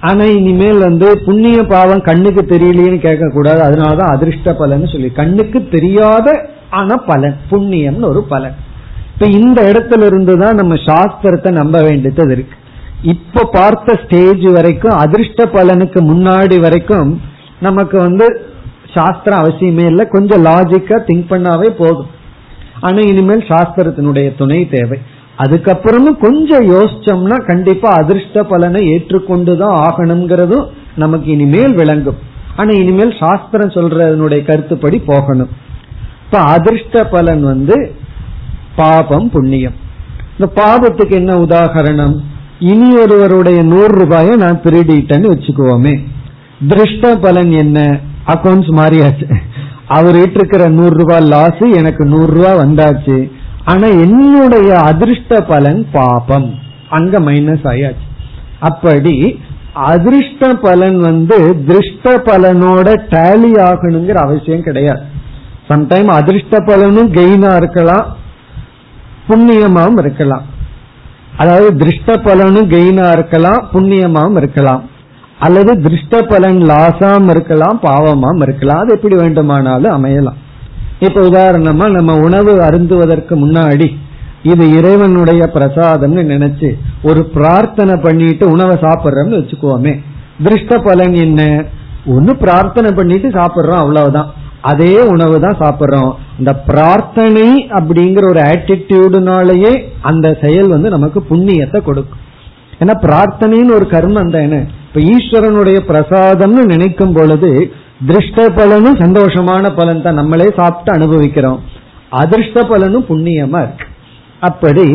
[0.00, 5.10] ஆனா இனிமேல் வந்து புண்ணிய பாவம் கண்ணுக்கு தெரியலையேன்னு கேட்க கூடாது அதனாலதான் அதிர்ஷ்ட பலன் சொல்லி.
[5.20, 6.28] கண்ணுக்கு தெரியாத
[6.70, 7.36] ஆனா பலன்.
[7.50, 8.56] புண்ணியம்னு ஒரு பலன்.
[9.14, 12.56] இப்ப இந்த இடத்துல இருந்துதான் நம்ம சாஸ்திரத்தை நம்ப வேண்டியது இருக்கு.
[13.02, 17.20] இப்ப பார்த்த ஸ்டேஜ் வரைக்கும் அதிர்ஷ்ட பலனுக்கு முன்னாடி வரைக்கும்
[17.60, 18.46] நமக்கு வந்து
[18.94, 20.08] சாஸ்திரம் அவசியமே இல்லை.
[20.08, 22.06] கொஞ்சம் லாஜிக்கா திங்க் பண்ணாவே போதும்.
[22.80, 24.98] ஆனா இனிமேல் சாஸ்திரத்தினுடைய துணை தேவை.
[25.38, 32.18] அதுக்கப்புறமும் கொஞ்சம் யோசிச்சோம்னா கண்டிப்பா அதிர்ஷ்ட பலனை ஏற்றுக்கொண்டுதான் ஆகணுங்கிறதும் நமக்கு இனிமேல் விளங்கும்.
[32.56, 35.48] ஆனா இனிமேல் சாஸ்திரம் சொல்றதனுடைய கருத்துப்படி போகணும்.
[36.24, 37.94] இப்ப அதிர்ஷ்ட பலன் வந்து
[38.76, 39.74] பாபம் புண்ணியம்.
[40.38, 42.16] இந்த பாபத்துக்கு என்ன உதாகரணம்
[42.60, 46.00] இனி ஒருவருடைய நூறு ரூபாயை நான் திருடிட்டேன்னு வச்சுக்குவோமே.
[46.68, 47.98] திருஷ்ட பலன் என்ன?
[48.26, 49.34] அக்கௌண்ட்ஸ் மாறியாச்சு.
[49.88, 53.30] அவர் இருக்கிற நூறு ரூபாய் லாஸ் எனக்கு நூறு ரூபாய் வந்தாச்சு.
[53.64, 56.54] ஆனா என்னுடைய அதிர்ஷ்ட பலன் பாபம்.
[56.90, 58.06] அங்க மைனஸ் ஆயாச்சு.
[58.60, 59.40] அப்படி
[59.72, 65.00] அதிர்ஷ்ட பலன் வந்து திருஷ்ட பலனோட டேலி ஆகணுங்கிற அவசியம் கிடையாது.
[65.68, 68.16] சம்டைம் அதிர்ஷ்ட பலனும் கெயினா இருக்கலாம்.
[69.28, 70.58] புண்ணியமாவும் இருக்கலாம்.
[71.40, 74.82] அதாவது திருஷ்ட பலனும் கெயினா இருக்கலாம் புண்ணியமாவும் இருக்கலாம்.
[75.38, 78.80] அல்லது திருஷ்ட பலன் லாசாம் இருக்கலாம் பாவமாம் இருக்கலாம்.
[78.82, 80.38] அது எப்படி வேண்டுமானாலும் அமையலாம்.
[81.00, 83.88] இப்ப உதாரணமா நம்ம உணவு அருந்துவதற்கு முன்னாடி
[84.42, 86.68] இது இறைவனுடைய பிரசாதம்னு நினைச்சு
[87.02, 89.94] ஒரு பிரார்த்தனை பண்ணிட்டு உணவை சாப்பிட்றோம்னு வச்சுக்கோமே.
[90.44, 91.64] திருஷ்ட பலன் என்ன?
[92.06, 94.30] ஒன்னு பிரார்த்தனை பண்ணிட்டு சாப்பிட்றோம் அவ்வளவுதான்.
[94.70, 96.10] அதே உணவு தான் சாப்பிடுறோம்.
[96.38, 97.48] இந்த பிரார்த்தனை
[97.78, 102.22] அப்படிங்கிற ஒரு ஆட்டிடியூடுனாலேயே அந்த செயல் வந்து நமக்கு புண்ணியத்தை கொடுக்கும்.
[102.80, 107.50] ஏன்னா பிரார்த்தனைன்னு ஒரு கர்மம் தானே இப்ப ஈஸ்வரனுடைய பிரசாதம்னு நினைக்கும் பொழுது
[108.08, 111.58] திருஷ்ட பலனும் சந்தோஷமான பலன் தான் நம்மளே சாப்பிட்டு அனுபவிக்கிறோம்.
[112.22, 113.86] அதிர்ஷ்ட பலனும் புண்ணியமா இருக்கு.
[114.48, 114.86] அப்படி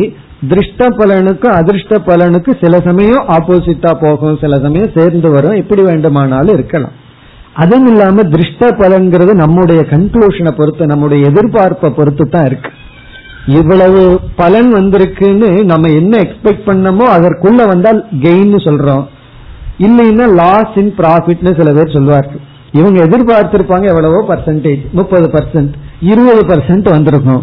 [0.48, 5.58] திருஷ்ட பலனுக்கும் அதிர்ஷ்ட பலனுக்கு சில சமயம் ஆப்போசிட்டா போகும் சில சமயம் சேர்ந்து வரும்.
[5.62, 6.96] எப்படி வேண்டுமானாலும் இருக்கலாம்.
[7.62, 12.70] அதுவும் இல்லாம திருஷ்ட பலன்கிறது நம்முடைய கன்க்ளூஷனை பொறுத்து நம்முடைய எதிர்பார்ப்பை பொறுத்து தான் இருக்கு.
[13.58, 14.00] இவ்வளவு
[14.40, 19.04] பலன் வந்திருக்குன்னு நம்ம என்ன எக்ஸ்பெக்ட் பண்ணமோ அதற்குள்ள வந்தால் கெயின் சொல்றோம்.
[19.86, 22.42] இல்லைன்னா லாஸ் இன் ப்ராஃபிட்னு சில பேர் சொல்லுவார்கள்
[22.78, 25.74] இவங்க எதிர்பார்த்திருப்பாங்க எவ்வளவோ பர்சன்டேஜ் முப்பது பர்சன்ட்
[26.10, 27.42] இருபது பர்சன்ட் வந்திருக்கும்.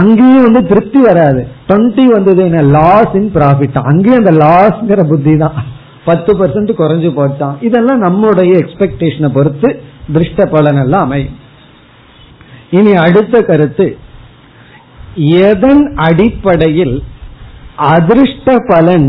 [0.00, 1.42] அங்கேயும் வந்து திருப்தி வராது.
[1.68, 2.62] டுவெண்ட்டி வந்தது என்ன?
[2.76, 5.56] லாஸ் இன் ப்ராஃபிட் அங்கேயும் அந்த லாஸ்ங்கிற புத்தி தான்
[6.06, 9.68] பத்து பர்சன்ட் குறைஞ்சு போட்டான் இதெல்லாம் நம்முடைய எக்ஸ்பெக்டேஷனை பொறுத்து
[10.14, 11.36] திருஷ்ட பலன் எல்லாம் அமையும்.
[12.70, 13.86] இனி அடுத்த கருத்து
[15.48, 16.96] எதன் அடிப்படையில்
[17.76, 19.08] அதிர்ஷ்ட பலன்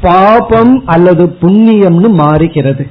[0.00, 2.84] பாபம் அல்லது புண்ணியம்னு மாறுகிறது?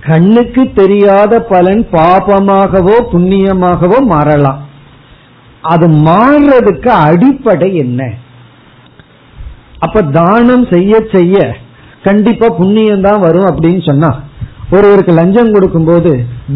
[0.00, 4.60] கண்ணுக்கு தெரியாத பலன் பாபமாகவோ புண்ணியமாகவோ மாறலாம்.
[5.72, 8.00] அது மாறுறதுக்கு அடிப்படை என்ன?
[9.78, 11.36] அப்ப தானம் செய்ய செய்ய
[12.06, 14.10] கண்டிப்பா புண்ணியம் தான் வரும் அப்படின்னு சொன்னா
[14.70, 16.12] ஒருவருக்கு லஞ்சம் கொடுக்கும் போது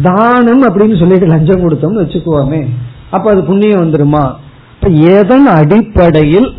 [0.07, 2.61] தானம் அப்படின்னு சொல்லிட்டு லஞ்சம் கொடுத்தோம்னு வச்சுக்குவோமே
[3.15, 4.23] அப்ப அது புண்ணியம் வந்துருமா?
[5.17, 6.49] எதன் அடிப்படையில்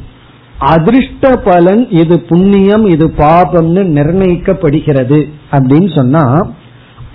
[0.74, 5.20] அதிர்ஷ்ட பலன் இது புண்ணியம் இது பாபம்னு நிர்ணயிக்கப்படுகிறது
[5.52, 6.24] அப்படின்னு சொன்னா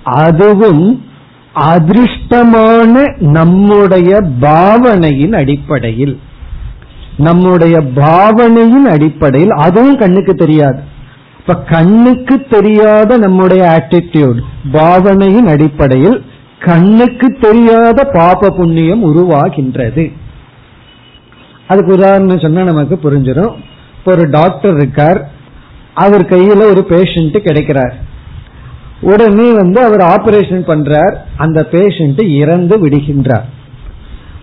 [0.03, 0.85] அதுவும்
[1.73, 6.15] அதிர்ஷ்டமான நம்முடைய பாவனையின் அடிப்படையில்.
[7.17, 10.79] நம்முடைய பாவனையின் அடிப்படையில் அதுவும் கண்ணுக்கு தெரியாது.
[11.47, 14.39] இப்ப கண்ணுக்கு தெரியாத நம்முடைய ஆட்டிடியூட்
[14.71, 16.25] பாவனையின் அடிப்படையில்
[16.59, 20.11] கண்ணுக்கு தெரியாத பாப புண்ணியம் உருவாகின்றது.
[21.67, 23.53] அதுக்கு உதாரணம் சொன்னா நமக்கு புரிஞ்சிடும்
[23.97, 25.29] இப்போ ஒரு டாக்டர் இருக்கார்.
[25.93, 27.93] அவர் கையில ஒரு பேஷண்ட் கிடைக்கிறார்.
[29.01, 31.15] உடனே வந்து அவர் ஆபரேஷன் பண்றார்.
[31.37, 33.45] அந்த பேஷண்ட் இறந்து விடுகின்றார்.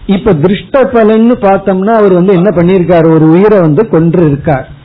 [0.06, 4.80] இப்ப திருஷ்ட பலன்னு பார்த்தோம்னா அவர் வந்து என்ன பண்ணிருக்காரு ஒரு உயிரை வந்து கொன்று இருக்கார்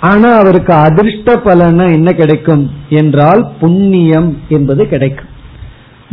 [0.00, 5.28] ஆனா அவருக்கு அதிர்ஷ்ட பலனா என்ன கிடைக்கும் என்றால் புண்ணியம் என்பது கிடைக்கும்.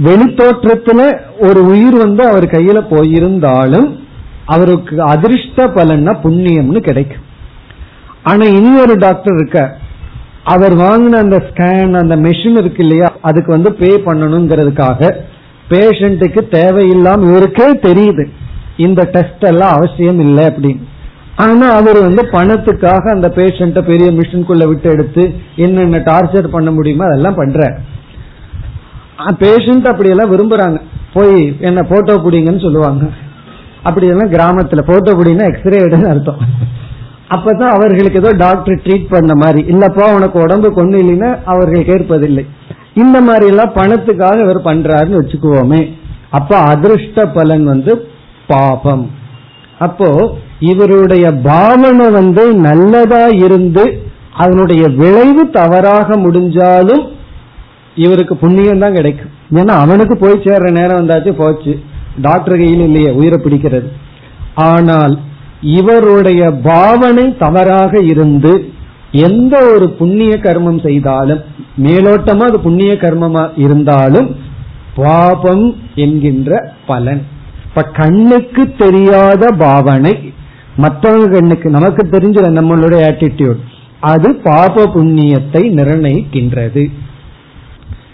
[0.04, 1.02] வெளித்தோற்றத்துல
[1.40, 4.00] ஒரு உயிர் வந்து அவர் கையில போயிருந்தாலும்
[4.46, 7.26] அவருக்கு அதிர்ஷ்ட பலன்னா புண்ணியம்னு கிடைக்கும்.
[8.24, 9.78] ஆனா இனி ஒரு டாக்டர் இருக்க
[10.44, 15.16] அவர் வாங்கின அந்த ஸ்கேன் அந்த மெஷின் இருக்கு இல்லையா அதுக்கு வந்து பே பண்ணணுங்கிறதுக்காக
[15.70, 18.26] பேஷண்ட்டுக்கு தேவையில்லாம இவருக்கே தெரியுது
[18.78, 20.84] இந்த டெஸ்ட் எல்லாம் அவசியம் இல்லை அப்படின்னு.
[21.44, 25.24] ஆனா அவர் வந்து பணத்துக்காக அந்த பேஷண்ட பெரிய மிஷின்குள்ள விட்டு எடுத்து
[25.66, 27.62] என்னென்ன டார்ச்சர் பண்ண முடியுமோ அதெல்லாம் பண்ற
[29.44, 30.78] பேஷண்ட் அப்படியெல்லாம் விரும்புறாங்க.
[31.16, 31.38] போய்
[31.68, 33.04] என்ன போட்டோ பிடிங்கன்னு சொல்லுவாங்க.
[33.88, 36.42] அப்படி எல்லாம் கிராமத்துல போட்டோ பிடினா எக்ஸ்ரே எடுன்னு அர்த்தம்.
[37.36, 39.62] அப்பதான் அவர்களுக்கு ஏதோ டாக்டர் ட்ரீட் பண்ண மாதிரி.
[39.74, 42.44] இல்லப்பா உனக்கு உடம்பு கொண்டு இல்லைன்னா அவர்கள் கேட்பதில்லை.
[43.04, 45.82] இந்த மாதிரி எல்லாம் பணத்துக்காக இவர் பண்றாருன்னு வச்சுக்குவோமே.
[46.38, 47.94] அப்ப அதிருஷ்ட பலன் வந்து
[48.52, 49.06] பாபம்.
[49.86, 50.10] அப்போ
[50.70, 53.86] இவருடைய பாவனை வந்து நல்லதா இருந்து
[54.44, 57.04] அதனுடைய விளைவு தவறாக முடிஞ்சாலும்
[58.04, 59.34] இவருக்கு புண்ணியம் தான் கிடைக்கும்.
[59.60, 61.74] ஏன்னா அவனுக்கு போய் சேர்ற நேரம் வந்தாச்சு போச்சு.
[62.28, 63.90] டாக்டர் கையில் இல்லையே உயிரை பிடிக்கிறது.
[64.70, 65.14] ஆனால்
[65.80, 68.54] இவருடைய பாவனை தவறாக இருந்து
[69.28, 71.42] எந்த ஒரு புண்ணிய கர்மம் செய்தாலும்
[71.86, 74.30] மேலோட்டமா அது புண்ணிய கர்மமா இருந்தாலும்
[74.96, 75.66] பாபம்
[76.06, 76.52] என்கின்ற
[76.90, 77.22] பலன்.
[77.68, 80.14] இப்ப கண்ணுக்கு தெரியாத பாவனை
[80.78, 83.60] மற்றவங்க கண்ணுக்கு நமக்கு தெரிஞ்ச நம்மளுடைய ஆட்டிடியூட்
[84.00, 86.92] அது பாப புண்ணியத்தை நிர்ணயிக்கின்றது.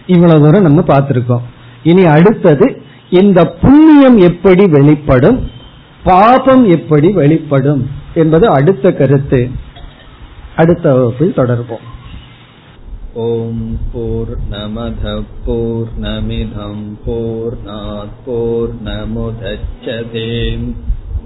[0.07, 1.41] இவ்வளவு தூரம் நம்ம பார்த்திருக்கோம்.
[1.83, 5.49] இனி அடுத்தது இந்த புண்ணியம் எப்படி வெளிப்படும்?
[6.03, 7.89] பாபம் எப்படி வெளிப்படும்?
[8.13, 9.49] என்பது அடுத்த கருத்து.
[10.55, 11.85] அடுத்த வகுப்பில் தொடர்போம்.
[13.13, 17.57] ஓம் போர் நமத போர் நமிதம் போர்